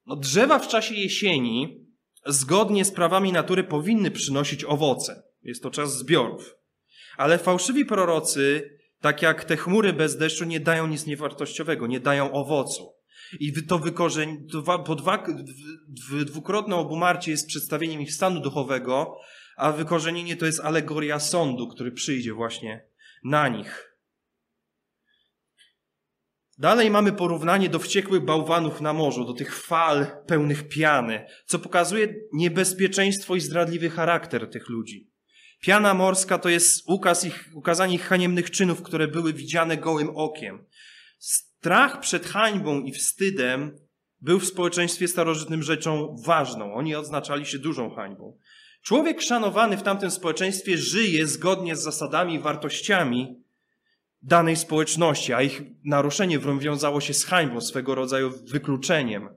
No, 0.06 0.16
drzewa 0.16 0.58
w 0.58 0.68
czasie 0.68 0.94
jesieni, 0.94 1.86
zgodnie 2.26 2.84
z 2.84 2.92
prawami 2.92 3.32
natury, 3.32 3.64
powinny 3.64 4.10
przynosić 4.10 4.64
owoce. 4.64 5.22
Jest 5.42 5.62
to 5.62 5.70
czas 5.70 5.98
zbiorów. 5.98 6.54
Ale 7.16 7.38
fałszywi 7.38 7.84
prorocy 7.84 8.70
tak 9.00 9.22
jak 9.22 9.44
te 9.44 9.56
chmury 9.56 9.92
bez 9.92 10.16
deszczu 10.16 10.44
nie 10.44 10.60
dają 10.60 10.86
nic 10.86 11.06
niewartościowego, 11.06 11.86
nie 11.86 12.00
dają 12.00 12.32
owocu. 12.32 12.92
I 13.40 13.66
to 13.66 13.78
wykorzeń, 13.78 14.46
po 14.86 14.94
dwa, 14.94 15.26
dwukrotne 16.26 16.76
obumarcie 16.76 17.30
jest 17.30 17.48
przedstawieniem 17.48 18.00
ich 18.00 18.14
stanu 18.14 18.40
duchowego, 18.40 19.16
a 19.56 19.72
wykorzenienie 19.72 20.36
to 20.36 20.46
jest 20.46 20.60
alegoria 20.60 21.20
sądu, 21.20 21.68
który 21.68 21.92
przyjdzie 21.92 22.32
właśnie 22.32 22.86
na 23.24 23.48
nich. 23.48 23.85
Dalej 26.58 26.90
mamy 26.90 27.12
porównanie 27.12 27.68
do 27.68 27.78
wściekłych 27.78 28.24
bałwanów 28.24 28.80
na 28.80 28.92
morzu, 28.92 29.24
do 29.24 29.32
tych 29.32 29.56
fal 29.56 30.06
pełnych 30.26 30.68
piany, 30.68 31.26
co 31.46 31.58
pokazuje 31.58 32.14
niebezpieczeństwo 32.32 33.36
i 33.36 33.40
zdradliwy 33.40 33.90
charakter 33.90 34.50
tych 34.50 34.68
ludzi. 34.68 35.10
Piana 35.60 35.94
morska 35.94 36.38
to 36.38 36.48
jest 36.48 36.82
ukaz 36.86 37.24
ich, 37.24 37.50
ukazanie 37.54 37.94
ich 37.94 38.02
haniebnych 38.02 38.50
czynów, 38.50 38.82
które 38.82 39.08
były 39.08 39.32
widziane 39.32 39.76
gołym 39.76 40.08
okiem. 40.16 40.64
Strach 41.18 42.00
przed 42.00 42.26
hańbą 42.26 42.80
i 42.80 42.92
wstydem 42.92 43.78
był 44.20 44.38
w 44.40 44.46
społeczeństwie 44.46 45.08
starożytnym 45.08 45.62
rzeczą 45.62 46.16
ważną. 46.26 46.74
Oni 46.74 46.94
oznaczali 46.94 47.46
się 47.46 47.58
dużą 47.58 47.90
hańbą. 47.90 48.38
Człowiek 48.82 49.22
szanowany 49.22 49.76
w 49.76 49.82
tamtym 49.82 50.10
społeczeństwie 50.10 50.78
żyje 50.78 51.26
zgodnie 51.26 51.76
z 51.76 51.82
zasadami 51.82 52.34
i 52.34 52.40
wartościami 52.40 53.45
danej 54.26 54.56
społeczności, 54.56 55.32
a 55.32 55.42
ich 55.42 55.62
naruszenie 55.84 56.38
wiązało 56.38 57.00
się 57.00 57.14
z 57.14 57.24
hańbą, 57.24 57.60
swego 57.60 57.94
rodzaju 57.94 58.32
wykluczeniem. 58.44 59.28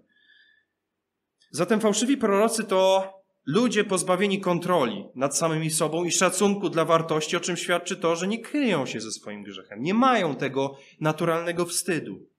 Zatem 1.52 1.80
fałszywi 1.82 2.18
prorocy 2.18 2.64
to 2.64 3.20
Ludzie 3.46 3.84
pozbawieni 3.84 4.40
kontroli 4.42 5.06
nad 5.16 5.38
samymi 5.38 5.72
sobą 5.72 6.04
i 6.04 6.12
szacunku 6.12 6.70
dla 6.70 6.86
wartości, 6.86 7.38
o 7.38 7.40
czym 7.40 7.58
świadczy 7.58 7.98
to, 7.98 8.16
że 8.16 8.28
nie 8.28 8.40
kryją 8.40 8.86
się 8.86 9.02
ze 9.02 9.12
swoim 9.12 9.44
grzechem, 9.44 9.82
nie 9.82 9.94
mają 9.94 10.36
tego 10.36 10.78
naturalnego 11.00 11.66
wstydu. 11.66 12.30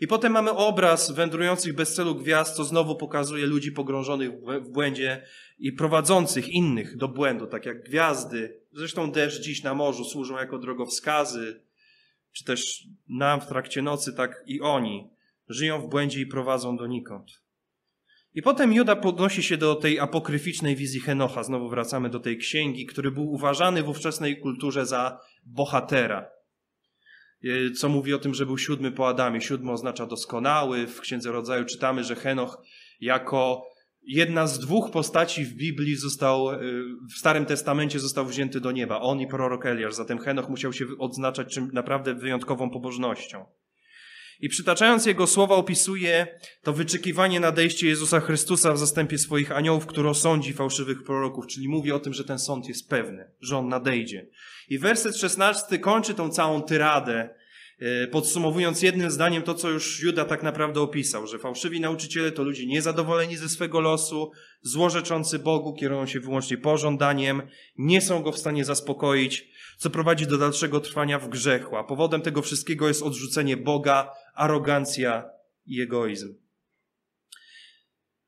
I 0.00 0.06
potem 0.06 0.32
mamy 0.32 0.50
obraz 0.50 1.10
wędrujących 1.10 1.74
bez 1.74 1.94
celu 1.94 2.14
gwiazd, 2.14 2.56
co 2.56 2.64
znowu 2.64 2.96
pokazuje 2.96 3.46
ludzi 3.46 3.72
pogrążonych 3.72 4.30
w 4.62 4.68
błędzie 4.68 5.22
i 5.58 5.72
prowadzących 5.72 6.48
innych 6.48 6.96
do 6.96 7.08
błędu, 7.08 7.46
tak 7.46 7.66
jak 7.66 7.82
gwiazdy. 7.82 8.60
Zresztą 8.72 9.12
deszcz 9.12 9.40
dziś 9.42 9.62
na 9.62 9.74
morzu 9.74 10.04
służą 10.04 10.36
jako 10.36 10.58
drogowskazy, 10.58 11.60
czy 12.36 12.44
też 12.44 12.86
nam 13.08 13.40
w 13.40 13.46
trakcie 13.46 13.82
nocy, 13.82 14.12
tak 14.12 14.42
i 14.46 14.60
oni 14.60 15.10
żyją 15.48 15.80
w 15.80 15.88
błędzie 15.88 16.20
i 16.20 16.26
prowadzą 16.26 16.76
donikąd. 16.76 17.42
I 18.34 18.42
potem 18.42 18.72
Juda 18.72 18.96
podnosi 18.96 19.42
się 19.42 19.56
do 19.56 19.74
tej 19.74 19.98
apokryficznej 20.00 20.76
wizji 20.76 21.00
Henocha. 21.00 21.42
Znowu 21.42 21.68
wracamy 21.68 22.10
do 22.10 22.20
tej 22.20 22.38
księgi, 22.38 22.86
który 22.86 23.10
był 23.10 23.32
uważany 23.32 23.82
w 23.82 23.88
ówczesnej 23.88 24.40
kulturze 24.40 24.86
za 24.86 25.20
bohatera. 25.46 26.28
E, 27.44 27.70
co 27.70 27.88
mówi 27.88 28.14
o 28.14 28.18
tym, 28.18 28.34
że 28.34 28.46
był 28.46 28.58
siódmy 28.58 28.92
po 28.92 29.08
Adamie. 29.08 29.40
Siódmy 29.40 29.72
oznacza 29.72 30.06
doskonały. 30.06 30.86
W 30.86 31.00
Księdze 31.00 31.32
Rodzaju 31.32 31.64
czytamy, 31.64 32.04
że 32.04 32.16
Henoch 32.16 32.62
jako 33.00 33.66
jedna 34.06 34.46
z 34.46 34.58
dwóch 34.58 34.90
postaci 34.90 35.44
w 35.44 35.54
Biblii 35.54 35.96
został, 35.96 36.52
y, 36.52 36.58
w 37.14 37.18
Starym 37.18 37.46
Testamencie 37.46 38.00
został 38.00 38.26
wzięty 38.26 38.60
do 38.60 38.72
nieba. 38.72 39.00
On 39.00 39.20
i 39.20 39.26
prorok 39.26 39.66
Eliasz. 39.66 39.94
Zatem 39.94 40.18
Henoch 40.18 40.48
musiał 40.48 40.72
się 40.72 40.86
odznaczać 40.98 41.54
czym 41.54 41.70
naprawdę 41.72 42.14
wyjątkową 42.14 42.70
pobożnością. 42.70 43.44
I 44.40 44.48
przytaczając 44.48 45.06
jego 45.06 45.26
słowa 45.26 45.54
opisuje 45.54 46.26
to 46.62 46.72
wyczekiwanie 46.72 47.40
nadejście 47.40 47.88
Jezusa 47.88 48.20
Chrystusa 48.20 48.72
w 48.72 48.78
zastępie 48.78 49.18
swoich 49.18 49.52
aniołów, 49.52 49.86
który 49.86 50.08
osądzi 50.08 50.52
fałszywych 50.52 51.02
proroków, 51.02 51.46
czyli 51.46 51.68
mówi 51.68 51.92
o 51.92 52.00
tym, 52.00 52.14
że 52.14 52.24
ten 52.24 52.38
sąd 52.38 52.68
jest 52.68 52.88
pewny, 52.88 53.30
że 53.40 53.58
on 53.58 53.68
nadejdzie. 53.68 54.26
I 54.68 54.78
werset 54.78 55.16
16 55.16 55.78
kończy 55.78 56.14
tą 56.14 56.28
całą 56.28 56.62
tyradę, 56.62 57.14
e, 57.14 57.34
podsumowując 58.10 58.82
jednym 58.82 59.10
zdaniem 59.10 59.42
to, 59.42 59.54
co 59.54 59.70
już 59.70 60.02
Juda 60.02 60.24
tak 60.24 60.42
naprawdę 60.42 60.80
opisał, 60.80 61.26
że 61.26 61.38
fałszywi 61.38 61.80
nauczyciele 61.80 62.32
to 62.32 62.42
ludzie 62.42 62.66
niezadowoleni 62.66 63.36
ze 63.36 63.48
swego 63.48 63.80
losu, 63.80 64.30
złorzeczący 64.62 65.38
Bogu, 65.38 65.74
kierują 65.74 66.06
się 66.06 66.20
wyłącznie 66.20 66.58
pożądaniem, 66.58 67.42
nie 67.78 68.00
są 68.00 68.22
go 68.22 68.32
w 68.32 68.38
stanie 68.38 68.64
zaspokoić, 68.64 69.48
co 69.78 69.90
prowadzi 69.90 70.26
do 70.26 70.38
dalszego 70.38 70.80
trwania 70.80 71.18
w 71.18 71.28
grzechu, 71.28 71.76
a 71.76 71.84
powodem 71.84 72.22
tego 72.22 72.42
wszystkiego 72.42 72.88
jest 72.88 73.02
odrzucenie 73.02 73.56
Boga, 73.56 74.10
arogancja 74.34 75.30
i 75.66 75.80
egoizm. 75.80 76.34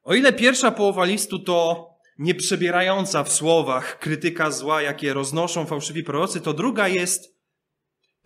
O 0.02 0.14
ile 0.14 0.32
pierwsza 0.32 0.70
połowa 0.70 1.04
listu 1.04 1.38
to 1.38 1.88
nieprzebierająca 2.18 3.24
w 3.24 3.32
słowach 3.32 3.98
krytyka 3.98 4.50
zła, 4.50 4.82
jakie 4.82 5.14
roznoszą 5.14 5.66
fałszywi 5.66 6.04
prorocy, 6.04 6.40
to 6.40 6.54
druga 6.54 6.88
jest 6.88 7.37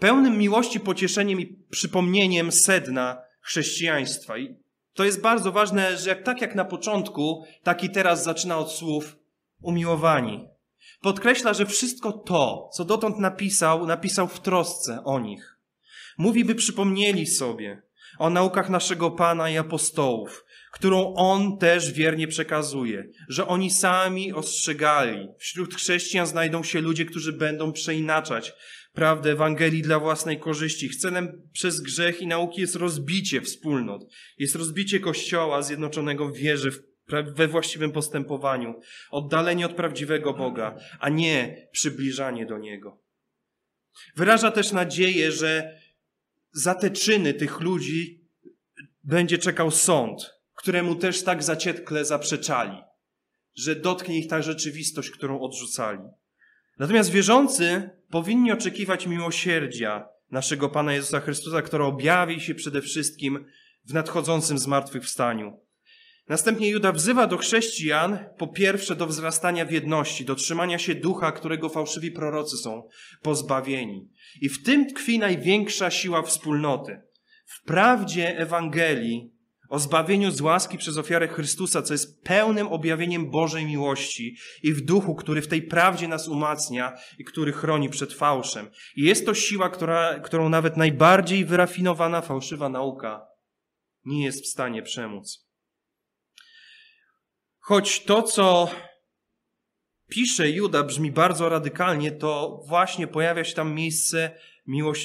pełnym 0.02 0.38
miłości, 0.38 0.80
pocieszeniem 0.80 1.40
i 1.40 1.46
przypomnieniem 1.70 2.52
sedna 2.52 3.22
chrześcijaństwa. 3.40 4.38
I 4.38 4.56
to 4.94 5.04
jest 5.04 5.20
bardzo 5.20 5.52
ważne, 5.52 5.96
że 5.96 6.16
tak 6.16 6.40
jak 6.40 6.54
na 6.54 6.64
początku, 6.64 7.44
tak 7.62 7.84
i 7.84 7.90
teraz 7.90 8.24
zaczyna 8.24 8.58
od 8.58 8.72
słów 8.72 9.16
umiłowani. 9.60 10.48
Podkreśla, 11.00 11.54
że 11.54 11.66
wszystko 11.66 12.12
to, 12.12 12.68
co 12.76 12.84
dotąd 12.84 13.18
napisał, 13.18 13.86
napisał 13.86 14.28
w 14.28 14.40
trosce 14.40 15.04
o 15.04 15.20
nich. 15.20 15.58
Mówi, 16.18 16.44
by 16.44 16.54
przypomnieli 16.54 17.26
sobie 17.26 17.82
o 18.18 18.30
naukach 18.30 18.70
naszego 18.70 19.10
Pana 19.10 19.50
i 19.50 19.58
apostołów, 19.58 20.44
którą 20.72 21.14
On 21.14 21.58
też 21.58 21.92
wiernie 21.92 22.28
przekazuje, 22.28 23.04
że 23.28 23.46
oni 23.46 23.70
sami 23.70 24.32
ostrzegali. 24.32 25.28
Wśród 25.38 25.74
chrześcijan 25.74 26.26
znajdą 26.26 26.62
się 26.62 26.80
ludzie, 26.80 27.04
którzy 27.04 27.32
będą 27.32 27.72
przeinaczać 27.72 28.52
prawdę 28.92 29.31
Ewangelii 29.31 29.83
dla 29.83 29.98
własnej 29.98 30.40
korzyści. 30.40 30.90
Celem 30.90 31.48
przez 31.52 31.81
grzech 31.81 32.20
i 32.20 32.26
nauki 32.26 32.61
jest 32.61 32.76
rozbicie 32.76 33.40
wspólnot, 33.40 34.02
jest 34.38 34.55
rozbicie 34.55 35.00
Kościoła 35.00 35.62
zjednoczonego 35.62 36.28
w 36.28 36.37
wierze, 36.37 36.70
we 37.35 37.48
właściwym 37.48 37.92
postępowaniu, 37.92 38.81
oddalenie 39.11 39.66
od 39.66 39.72
prawdziwego 39.72 40.35
Boga, 40.35 40.78
a 41.00 41.09
nie 41.09 41.68
przybliżanie 41.72 42.46
do 42.46 42.59
Niego. 42.59 43.02
Wyraża 44.16 44.50
też 44.50 44.72
nadzieję, 44.72 45.33
że 45.33 45.78
za 46.52 46.74
te 46.74 46.90
czyny 46.90 47.35
tych 47.35 47.61
ludzi 47.61 48.28
będzie 49.05 49.38
czekał 49.38 49.70
sąd, 49.70 50.31
któremu 50.55 50.94
też 50.94 51.22
tak 51.22 51.42
zaciekle 51.42 52.05
zaprzeczali, 52.05 52.78
że 53.55 53.76
dotknie 53.76 54.18
ich 54.18 54.28
ta 54.28 54.42
rzeczywistość, 54.42 55.11
którą 55.11 55.40
odrzucali. 55.40 56.02
Natomiast 56.78 57.11
wierzący 57.11 57.90
powinni 58.12 58.53
oczekiwać 58.53 59.07
miłosierdzia 59.07 60.09
naszego 60.31 60.68
Pana 60.68 60.94
Jezusa 60.94 61.20
Chrystusa, 61.20 61.62
które 61.62 61.85
objawi 61.85 62.40
się 62.40 62.55
przede 62.55 62.83
wszystkim 62.83 63.44
w 63.85 63.94
nadchodzącym 63.94 64.59
zmartwychwstaniu. 64.59 65.61
Następnie 66.29 66.68
Juda 66.68 66.92
wzywa 66.92 67.27
do 67.27 67.38
chrześcijan 67.38 68.18
po 68.38 68.46
pierwsze 68.46 68.96
do 68.96 69.07
wzrastania 69.07 69.64
w 69.64 69.72
jedności, 69.72 70.25
do 70.25 70.35
trzymania 70.35 70.79
się 70.79 70.94
ducha, 70.94 71.33
którego 71.33 71.68
fałszywi 71.68 72.11
prorocy 72.11 72.57
są 72.57 72.88
pozbawieni. 73.22 74.09
I 74.40 74.48
w 74.48 74.62
tym 74.62 74.87
tkwi 74.87 75.18
największa 75.18 75.90
siła 75.90 76.22
wspólnoty. 76.22 77.01
W 77.46 77.64
prawdzie 77.64 78.38
Ewangelii 78.38 79.33
o 79.72 79.78
zbawieniu 79.78 80.30
z 80.30 80.40
łaski 80.40 80.78
przez 80.78 80.98
ofiarę 80.98 81.28
Chrystusa, 81.28 81.82
co 81.82 81.94
jest 81.94 82.22
pełnym 82.24 82.66
objawieniem 82.66 83.30
Bożej 83.30 83.66
miłości 83.66 84.37
i 84.62 84.72
w 84.72 84.80
duchu, 84.80 85.14
który 85.14 85.42
w 85.42 85.48
tej 85.48 85.62
prawdzie 85.62 86.08
nas 86.08 86.28
umacnia 86.28 86.98
i 87.18 87.24
który 87.24 87.52
chroni 87.52 87.88
przed 87.88 88.12
fałszem. 88.12 88.70
I 88.96 89.02
jest 89.02 89.26
to 89.26 89.35
siła, 89.35 89.70
która, 89.70 90.20
którą 90.20 90.48
nawet 90.48 90.76
najbardziej 90.76 91.44
wyrafinowana 91.44 92.20
fałszywa 92.20 92.68
nauka 92.68 93.26
nie 94.04 94.24
jest 94.24 94.44
w 94.44 94.48
stanie 94.48 94.82
przemóc. 94.82 95.48
Choć 97.58 98.04
to, 98.04 98.22
co 98.22 98.70
pisze 100.08 100.50
Juda, 100.50 100.82
brzmi 100.82 101.12
bardzo 101.12 101.48
radykalnie, 101.48 102.12
to 102.12 102.61
właśnie 102.68 103.06
pojawia 103.06 103.44
się 103.44 103.54
tam 103.54 103.74
miejsce 103.74 104.38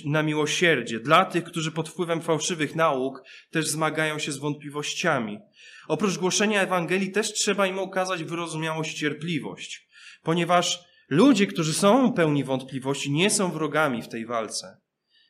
na 0.05 0.23
miłosierdzie 0.23 0.99
dla 0.99 1.25
tych, 1.25 1.43
którzy 1.43 1.71
pod 1.71 1.89
wpływem 1.89 2.21
fałszywych 2.21 2.75
nauk 2.75 3.23
też 3.51 3.67
zmagają 3.67 4.19
się 4.19 4.31
z 4.31 4.37
wątpliwościami. 4.37 5.39
Oprócz 5.87 6.17
głoszenia 6.17 6.61
Ewangelii 6.61 7.11
też 7.11 7.33
trzeba 7.33 7.67
im 7.67 7.79
okazać 7.79 8.23
wyrozumiałość 8.23 8.99
cierpliwość, 8.99 9.87
ponieważ 10.23 10.83
ludzie, 11.09 11.47
którzy 11.47 11.73
są 11.73 12.13
pełni 12.13 12.43
wątpliwości, 12.43 13.11
nie 13.11 13.29
są 13.29 13.51
wrogami 13.51 14.01
w 14.01 14.07
tej 14.07 14.25
walce, 14.25 14.77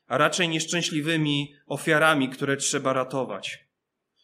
a 0.07 0.17
raczej 0.17 0.49
nieszczęśliwymi 0.49 1.53
ofiarami, 1.65 2.29
które 2.29 2.57
trzeba 2.57 2.93
ratować. 2.93 3.59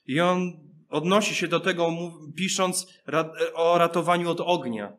I 0.06 0.20
on 0.20 0.54
odnosi 0.90 1.36
się 1.36 1.48
do 1.48 1.60
tego, 1.60 1.90
pisząc 2.36 2.88
o 3.54 3.78
ratowaniu 3.78 4.30
od 4.30 4.42
ognia, 4.42 4.94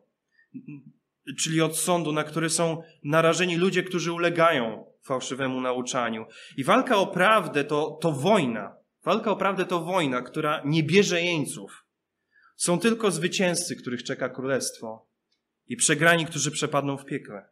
czyli 1.39 1.61
od 1.61 1.77
sądu, 1.77 2.11
na 2.11 2.23
który 2.23 2.49
są 2.49 2.83
narażeni 3.03 3.57
ludzie, 3.57 3.83
którzy 3.83 4.11
ulegają 4.11 4.94
fałszywemu 5.05 5.61
nauczaniu. 5.61 6.25
I 6.57 6.63
walka 6.63 6.97
o 6.97 7.07
prawdę 7.07 7.63
to, 7.63 7.97
to 8.01 8.11
wojna. 8.11 8.75
Walka 9.03 9.31
o 9.31 9.35
prawdę 9.35 9.65
to 9.65 9.79
wojna, 9.79 10.21
która 10.21 10.61
nie 10.65 10.83
bierze 10.83 11.21
jeńców. 11.21 11.85
Są 12.55 12.79
tylko 12.79 13.11
zwycięzcy, 13.11 13.75
których 13.75 14.03
czeka 14.03 14.29
królestwo 14.29 15.09
i 15.67 15.75
przegrani, 15.75 16.25
którzy 16.25 16.51
przepadną 16.51 16.97
w 16.97 17.05
piekle. 17.05 17.49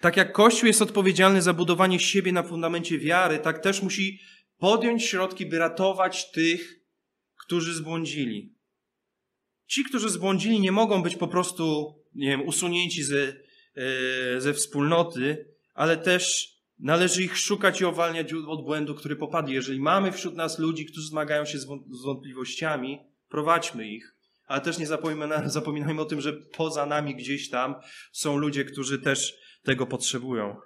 Tak 0.00 0.16
jak 0.16 0.32
Kościół 0.32 0.66
jest 0.66 0.82
odpowiedzialny 0.82 1.42
za 1.42 1.52
budowanie 1.52 2.00
siebie 2.00 2.32
na 2.32 2.42
fundamencie 2.42 2.98
wiary, 2.98 3.38
tak 3.38 3.58
też 3.58 3.82
musi 3.82 4.20
podjąć 4.58 5.04
środki, 5.04 5.46
by 5.46 5.58
ratować 5.58 6.30
tych, 6.30 6.80
którzy 7.36 7.74
zbłądzili. 7.74 8.54
Ci, 9.66 9.84
którzy 9.84 10.08
zbłądzili, 10.10 10.60
nie 10.60 10.72
mogą 10.72 11.02
być 11.02 11.16
po 11.16 11.28
prostu, 11.28 11.94
nie 12.14 12.28
wiem, 12.28 12.42
usunięci 12.48 13.04
ze, 13.04 13.36
e, 13.74 14.40
ze 14.40 14.54
wspólnoty, 14.54 15.57
ale 15.78 15.96
też 15.96 16.54
należy 16.78 17.22
ich 17.22 17.38
szukać 17.38 17.80
i 17.80 17.84
owalniać 17.84 18.32
od 18.32 18.64
błędu, 18.64 18.94
który 18.94 19.16
popadli. 19.16 19.54
Jeżeli 19.54 19.80
mamy 19.80 20.12
wśród 20.12 20.34
nas 20.34 20.58
ludzi, 20.58 20.86
którzy 20.86 21.06
zmagają 21.06 21.44
się 21.44 21.58
z 21.58 21.66
wątpliwościami, 22.04 22.98
prowadźmy 23.28 23.88
ich. 23.88 24.16
Ale 24.46 24.60
też 24.60 24.78
nie 24.78 24.86
zapominajmy 25.46 26.00
o 26.00 26.04
tym, 26.04 26.20
że 26.20 26.32
poza 26.32 26.86
nami 26.86 27.14
gdzieś 27.14 27.50
tam 27.50 27.74
są 28.12 28.36
ludzie, 28.36 28.64
którzy 28.64 28.98
też 28.98 29.34
tego 29.62 29.86
potrzebują. 29.86 30.56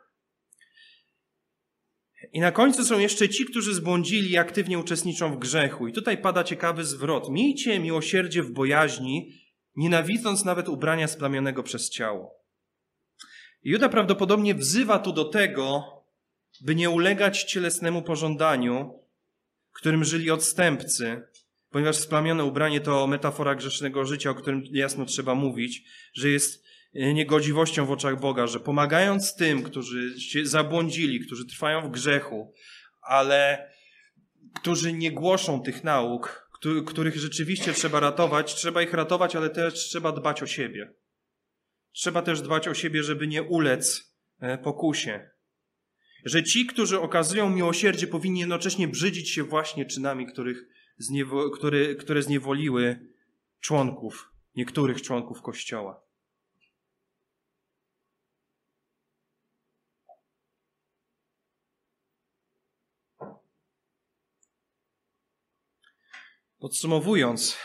I 2.33 2.41
na 2.41 2.53
końcu 2.53 2.85
są 2.85 2.99
jeszcze 2.99 3.29
ci, 3.29 3.45
którzy 3.45 3.75
zbłądzili 3.75 4.31
i 4.31 4.39
aktywnie 4.39 4.79
uczestniczą 4.79 5.35
w 5.35 5.39
grzechu. 5.39 5.89
I 5.89 5.93
tutaj 5.93 6.19
pada 6.19 6.45
ciekawy 6.45 6.85
zwrot. 6.85 7.31
Miejcie 7.31 7.81
miłosierdzie 7.81 8.43
w 8.43 8.53
bojaźni, 8.53 9.33
nienawidząc 9.77 10.45
nawet 10.45 10.69
ubrania 10.69 11.09
splamionego 11.09 11.63
przez 11.63 11.91
ciało. 11.91 12.42
Juda 13.65 13.89
prawdopodobnie 13.89 14.55
wzywa 14.55 14.99
tu 14.99 15.13
do 15.13 15.25
tego, 15.25 15.85
by 16.61 16.75
nie 16.75 16.91
ulegać 16.91 17.43
cielesnemu 17.43 18.03
pożądaniu, 18.03 19.01
którym 19.73 20.05
żyli 20.05 20.31
odstępcy, 20.31 21.23
ponieważ 21.71 21.97
splamione 21.97 22.45
ubranie 22.45 22.81
to 22.81 23.07
metafora 23.07 23.55
grzesznego 23.55 24.05
życia, 24.05 24.31
o 24.31 24.35
którym 24.35 24.63
jasno 24.71 25.05
trzeba 25.05 25.35
mówić, 25.35 25.85
że 26.15 26.29
jest 26.29 26.63
E, 26.95 27.15
niegodziwością 27.15 27.87
w 27.87 27.91
oczach 27.91 28.21
Boga, 28.21 28.47
że 28.47 28.61
pomagając 28.61 29.35
tym, 29.35 29.63
którzy 29.63 30.21
się 30.21 30.47
zabłądzili, 30.47 31.21
którzy 31.21 31.47
trwają 31.47 31.81
w 31.81 31.91
grzechu, 31.91 32.53
ale 33.03 33.71
którzy 34.61 34.93
nie 34.93 35.13
głoszą 35.13 35.63
tych 35.63 35.85
nauk, 35.85 36.49
których 36.87 37.17
rzeczywiście 37.17 37.73
trzeba 37.73 38.01
ratować, 38.01 38.55
trzeba 38.55 38.83
ich 38.83 38.93
ratować, 38.93 39.37
ale 39.37 39.51
też 39.51 39.75
trzeba 39.75 40.13
dbać 40.13 40.43
o 40.43 40.47
siebie. 40.47 40.93
Trzeba 41.93 42.23
też 42.23 42.43
dbać 42.43 42.69
o 42.69 42.75
siebie, 42.75 43.03
żeby 43.03 43.27
nie 43.27 43.43
ulec 43.43 44.15
e, 44.41 44.59
pokusie. 44.59 45.31
Że 46.25 46.43
ci, 46.43 46.67
którzy 46.67 47.01
okazują 47.01 47.51
miłosierdzie, 47.51 48.07
powinni 48.07 48.41
jednocześnie 48.41 48.89
brzydzić 48.89 49.31
się 49.31 49.43
właśnie 49.43 49.87
czynami, 49.87 50.27
których 50.27 50.65
zniewo, 50.99 51.51
które, 51.51 51.95
które 51.95 52.23
zniewoliły 52.23 53.09
członków, 53.61 54.31
niektórych 54.57 55.03
członków 55.03 55.43
Kościoła. 55.43 56.03
Podsumowując, 66.59 67.59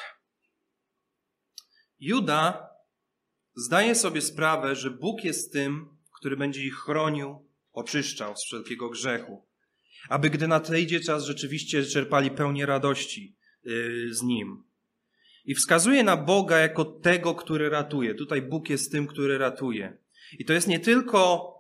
Juda 2.00 2.67
zdaje 3.58 3.96
sobie 3.96 4.22
sprawę, 4.22 4.76
że 4.76 4.92
Bóg 4.92 5.24
jest 5.24 5.54
tym, 5.54 5.98
który 6.20 6.38
będzie 6.38 6.66
ich 6.66 6.76
chronił, 6.76 7.48
oczyszczał 7.74 8.36
z 8.38 8.46
wszelkiego 8.46 8.90
grzechu, 8.90 9.46
aby 10.10 10.30
gdy 10.30 10.48
nadejdzie 10.48 11.00
czas, 11.00 11.24
rzeczywiście 11.24 11.84
czerpali 11.84 12.32
pełnię 12.32 12.66
radości 12.66 13.38
yy, 13.64 14.14
z 14.14 14.22
Nim. 14.22 14.64
I 15.46 15.56
wskazuje 15.56 16.04
na 16.04 16.18
Boga 16.18 16.58
jako 16.58 16.86
tego, 16.86 17.36
który 17.36 17.70
ratuje. 17.70 18.16
Tutaj 18.16 18.42
Bóg 18.42 18.70
jest 18.70 18.92
tym, 18.92 19.08
który 19.08 19.38
ratuje. 19.38 19.98
I 20.40 20.46
to 20.46 20.54
jest 20.54 20.68
nie 20.68 20.80
tylko 20.80 21.54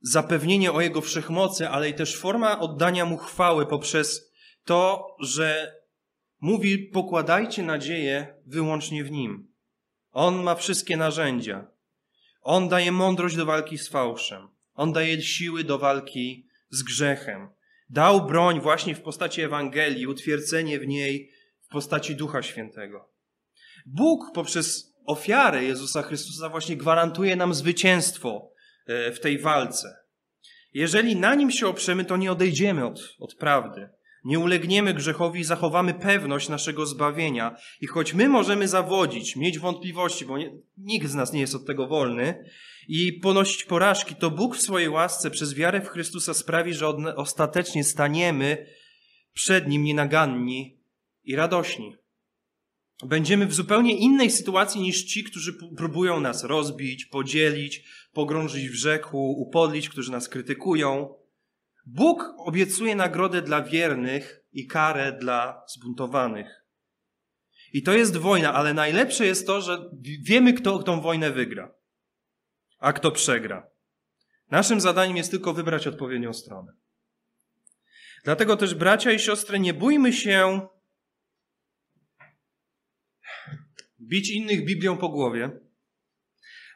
zapewnienie 0.00 0.72
o 0.72 0.80
Jego 0.80 1.00
wszechmocy, 1.00 1.68
ale 1.68 1.90
i 1.90 1.94
też 1.94 2.16
forma 2.16 2.60
oddania 2.60 3.04
Mu 3.04 3.16
chwały 3.16 3.66
poprzez 3.66 4.32
to, 4.64 5.06
że 5.20 5.76
mówi: 6.40 6.78
pokładajcie 6.78 7.62
nadzieję 7.62 8.34
wyłącznie 8.46 9.04
w 9.04 9.10
Nim. 9.10 9.51
On 10.12 10.42
ma 10.42 10.54
wszystkie 10.54 10.96
narzędzia. 10.96 11.66
On 12.42 12.68
daje 12.68 12.92
mądrość 12.92 13.36
do 13.36 13.46
walki 13.46 13.78
z 13.78 13.88
fałszem. 13.88 14.48
On 14.74 14.92
daje 14.92 15.22
siły 15.22 15.64
do 15.64 15.78
walki 15.78 16.46
z 16.70 16.82
grzechem. 16.82 17.48
Dał 17.90 18.26
broń 18.26 18.60
właśnie 18.60 18.94
w 18.94 19.00
postaci 19.00 19.42
Ewangelii, 19.42 20.06
utwierdzenie 20.06 20.80
w 20.80 20.86
niej 20.86 21.30
w 21.60 21.68
postaci 21.68 22.16
Ducha 22.16 22.42
Świętego. 22.42 23.08
Bóg 23.86 24.20
poprzez 24.34 24.94
ofiarę 25.06 25.64
Jezusa 25.64 26.02
Chrystusa 26.02 26.48
właśnie 26.48 26.76
gwarantuje 26.76 27.36
nam 27.36 27.54
zwycięstwo 27.54 28.50
e, 28.86 29.12
w 29.12 29.20
tej 29.20 29.38
walce. 29.38 29.96
Jeżeli 30.74 31.16
na 31.16 31.34
nim 31.34 31.50
się 31.50 31.66
oprzemy, 31.66 32.04
to 32.04 32.16
nie 32.16 32.32
odejdziemy 32.32 32.86
od, 32.86 33.00
od 33.18 33.34
prawdy. 33.34 33.88
Nie 34.24 34.38
ulegniemy 34.38 34.94
grzechowi 34.94 35.40
i 35.40 35.44
zachowamy 35.44 35.94
pewność 35.94 36.48
naszego 36.48 36.86
zbawienia. 36.86 37.56
I 37.80 37.86
choć 37.86 38.14
my 38.14 38.28
możemy 38.28 38.68
zawodzić, 38.68 39.36
mieć 39.36 39.58
wątpliwości, 39.58 40.26
bo 40.26 40.38
nie, 40.38 40.50
nikt 40.76 41.08
z 41.08 41.14
nas 41.14 41.32
nie 41.32 41.40
jest 41.40 41.54
od 41.54 41.66
tego 41.66 41.86
wolny, 41.86 42.44
i 42.88 43.12
ponosić 43.12 43.64
porażki, 43.64 44.14
to 44.14 44.30
Bóg 44.30 44.56
w 44.56 44.62
swojej 44.62 44.88
łasce 44.88 45.30
przez 45.30 45.54
wiarę 45.54 45.80
w 45.80 45.88
Chrystusa 45.88 46.34
sprawi, 46.34 46.74
że 46.74 46.88
ostatecznie 47.16 47.84
staniemy 47.84 48.66
przed 49.32 49.68
Nim 49.68 49.84
nienaganni 49.84 50.80
i 51.24 51.36
radośni. 51.36 51.96
Będziemy 53.04 53.46
w 53.46 53.54
zupełnie 53.54 53.96
innej 53.96 54.30
sytuacji 54.30 54.80
niż 54.80 55.04
ci, 55.04 55.24
którzy 55.24 55.52
próbują 55.76 56.20
nas 56.20 56.44
rozbić, 56.44 57.04
podzielić, 57.04 57.84
pogrążyć 58.12 58.68
w 58.68 58.74
rzeku, 58.74 59.18
upodlić, 59.38 59.88
którzy 59.88 60.12
nas 60.12 60.28
krytykują. 60.28 61.14
Bóg 61.86 62.34
obiecuje 62.38 62.96
nagrodę 62.96 63.42
dla 63.42 63.62
wiernych 63.62 64.44
i 64.52 64.66
karę 64.66 65.12
dla 65.12 65.64
zbuntowanych. 65.68 66.64
I 67.72 67.82
to 67.82 67.92
jest 67.92 68.16
wojna, 68.16 68.54
ale 68.54 68.74
najlepsze 68.74 69.26
jest 69.26 69.46
to, 69.46 69.60
że 69.60 69.90
wiemy, 70.22 70.52
kto 70.52 70.82
tą 70.82 71.00
wojnę 71.00 71.30
wygra, 71.30 71.74
a 72.78 72.92
kto 72.92 73.10
przegra. 73.10 73.70
Naszym 74.50 74.80
zadaniem 74.80 75.16
jest 75.16 75.30
tylko 75.30 75.54
wybrać 75.54 75.86
odpowiednią 75.86 76.32
stronę. 76.32 76.72
Dlatego 78.24 78.56
też, 78.56 78.74
bracia 78.74 79.12
i 79.12 79.18
siostry, 79.18 79.60
nie 79.60 79.74
bójmy 79.74 80.12
się 80.12 80.68
bić 84.00 84.30
innych 84.30 84.64
Biblią 84.64 84.98
po 84.98 85.08
głowie, 85.08 85.50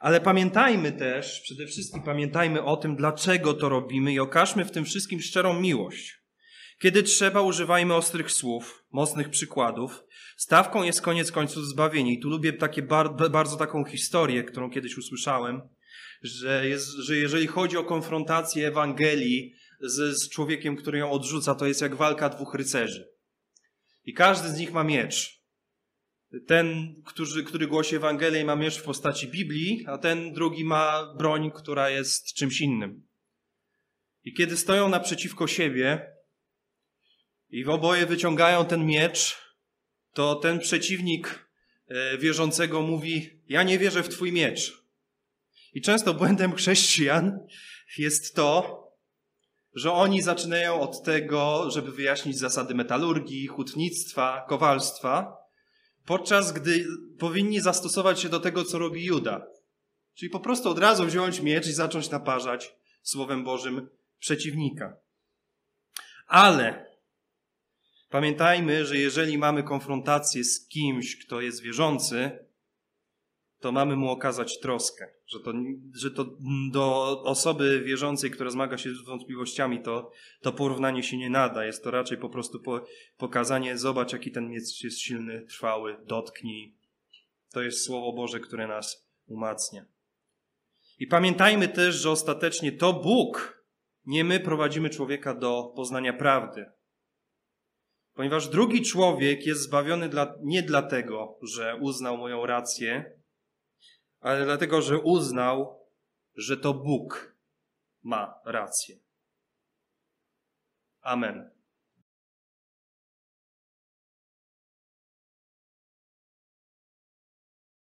ale 0.07 0.21
pamiętajmy 0.21 0.93
też, 0.93 1.41
przede 1.41 1.67
wszystkim 1.67 2.03
pamiętajmy 2.03 2.63
o 2.63 2.77
tym, 2.77 2.97
dlaczego 2.97 3.55
to 3.55 3.69
robimy 3.69 4.13
i 4.13 4.19
okażmy 4.19 4.65
w 4.65 4.71
tym 4.71 4.85
wszystkim 4.85 5.21
szczerą 5.21 5.61
miłość. 5.61 6.21
Kiedy 6.79 7.03
trzeba, 7.03 7.41
używajmy 7.41 7.95
ostrych 7.95 8.33
słów, 8.33 8.85
mocnych 8.93 9.31
przykładów. 9.31 10.05
Stawką 10.37 10.83
jest 10.83 11.03
koniec 11.03 11.33
końców 11.33 11.65
zbawienie. 11.65 12.13
I 12.13 12.21
tu 12.21 12.29
lubię 12.29 12.53
takie 12.53 12.83
bar 12.83 13.31
bardzo 13.31 13.57
taką 13.57 13.85
historię, 13.85 14.45
którą 14.45 14.71
kiedyś 14.71 14.99
usłyszałem, 14.99 15.61
że, 16.23 16.69
jest, 16.69 16.89
że 16.89 17.17
jeżeli 17.17 17.47
chodzi 17.47 17.77
o 17.77 17.85
konfrontację 17.85 18.69
Ewangelii 18.69 19.55
z, 19.81 20.23
z 20.23 20.29
człowiekiem, 20.31 20.77
który 20.77 20.99
ją 20.99 21.11
odrzuca, 21.11 21.55
to 21.55 21.67
jest 21.67 21.81
jak 21.81 21.95
walka 21.95 22.29
dwóch 22.29 22.55
rycerzy. 22.55 23.09
I 24.05 24.15
każdy 24.15 24.49
z 24.49 24.59
nich 24.59 24.73
ma 24.73 24.85
miecz. 24.85 25.36
Ten, 26.47 26.95
który, 27.05 27.45
który 27.45 27.67
głosi 27.67 27.97
Ewangelię, 27.97 28.45
ma 28.45 28.57
miecz 28.57 28.79
w 28.79 28.83
postaci 28.83 29.29
Biblii, 29.29 29.85
a 29.87 29.99
ten 29.99 30.33
drugi 30.33 30.65
ma 30.65 31.15
broń, 31.15 31.51
która 31.55 31.91
jest 31.91 32.35
czymś 32.35 32.61
innym. 32.61 33.07
I 34.25 34.33
kiedy 34.35 34.57
stoją 34.57 34.89
naprzeciwko 34.89 35.47
siebie 35.47 36.13
i 37.51 37.65
w 37.65 37.71
oboje 37.71 38.07
wyciągają 38.07 38.65
ten 38.65 38.87
miecz, 38.87 39.39
to 40.13 40.35
ten 40.35 40.59
przeciwnik 40.59 41.49
e, 41.89 42.19
wierzącego 42.19 42.83
mówi: 42.83 43.41
Ja 43.49 43.63
nie 43.63 43.79
wierzę 43.79 44.03
w 44.03 44.09
Twój 44.09 44.33
miecz. 44.33 44.83
I 45.73 45.83
często 45.83 46.15
błędem 46.15 46.55
chrześcijan 46.59 47.39
jest 47.99 48.35
to, 48.35 48.83
że 49.75 49.93
oni 49.93 50.23
zaczynają 50.23 50.81
od 50.81 51.03
tego, 51.03 51.71
żeby 51.71 51.93
wyjaśnić 51.93 52.39
zasady 52.39 52.75
metalurgii, 52.75 53.47
hutnictwa, 53.47 54.45
kowalstwa, 54.49 55.46
podczas 56.07 56.53
gdy 56.53 56.87
powinni 57.19 57.61
zastosować 57.61 58.21
się 58.21 58.29
do 58.29 58.41
tego, 58.41 58.65
co 58.65 58.79
robi 58.79 59.05
Juda. 59.05 59.47
Czyli 60.15 60.31
po 60.31 60.41
prostu 60.41 60.71
od 60.71 60.79
razu 60.79 61.07
wziąć 61.07 61.41
miecz 61.41 61.67
i 61.67 61.73
zacząć 61.73 62.11
naparzać 62.11 62.77
Słowem 63.03 63.45
Bożym 63.45 63.89
przeciwnika. 64.19 64.97
Ale 66.27 66.87
pamiętajmy, 68.09 68.87
że 68.87 68.97
jeżeli 68.97 69.39
mamy 69.39 69.63
konfrontację 69.63 70.45
z 70.45 70.69
kimś, 70.69 71.27
kto 71.27 71.41
jest 71.41 71.63
wierzący, 71.63 72.46
to 73.67 73.73
mamy 73.73 73.97
mu 73.97 74.11
okazać 74.11 74.61
troskę. 74.61 75.09
Że 75.27 75.41
to, 75.41 75.53
że 75.95 76.11
to 76.11 76.27
do 76.73 77.23
osoby 77.23 77.83
wierzącej, 77.85 78.31
która 78.31 78.51
zmaga 78.51 78.79
się 78.79 78.95
z 78.95 79.05
wątpliwościami, 79.05 79.83
to, 79.83 80.11
to 80.41 80.53
porównanie 80.53 81.03
się 81.03 81.17
nie 81.17 81.31
nada. 81.31 81.65
Jest 81.65 81.85
to 81.85 81.91
raczej 81.91 82.19
po 82.19 82.29
prostu 82.29 82.61
po, 82.61 82.87
pokazanie, 83.17 83.79
zobacz, 83.79 84.13
jaki 84.13 84.33
ten 84.33 84.51
miecz 84.51 84.85
jest 84.85 85.01
silny, 85.01 85.47
trwały, 85.49 85.97
dotknij. 86.05 86.75
To 87.53 87.63
jest 87.63 87.85
Słowo 87.85 88.13
Boże, 88.13 88.41
które 88.41 88.67
nas 88.67 89.09
umacnia. 89.27 89.85
I 90.99 91.07
pamiętajmy 91.07 91.69
też, 91.69 91.95
że 91.95 92.11
ostatecznie 92.11 92.73
to 92.73 92.93
Bóg, 92.93 93.63
nie 94.05 94.25
my 94.25 94.41
prowadzimy 94.41 94.91
człowieka 94.91 95.35
do 95.35 95.73
poznania 95.77 96.13
prawdy. 96.13 96.67
Ponieważ 98.15 98.49
drugi 98.49 98.83
człowiek 98.83 99.47
jest 99.47 99.63
zbawiony 99.63 100.09
dla, 100.09 100.35
nie 100.43 100.63
dlatego, 100.63 101.39
że 101.43 101.79
uznał 101.81 102.19
moją 102.19 102.47
rację, 102.47 103.17
ale 104.21 104.45
dlatego, 104.45 104.83
że 104.83 104.99
uznał, 104.99 105.81
że 106.35 106.57
to 106.57 106.75
Bóg 106.75 107.37
ma 108.03 108.41
rację. 108.45 108.99
Amen. 111.03 111.56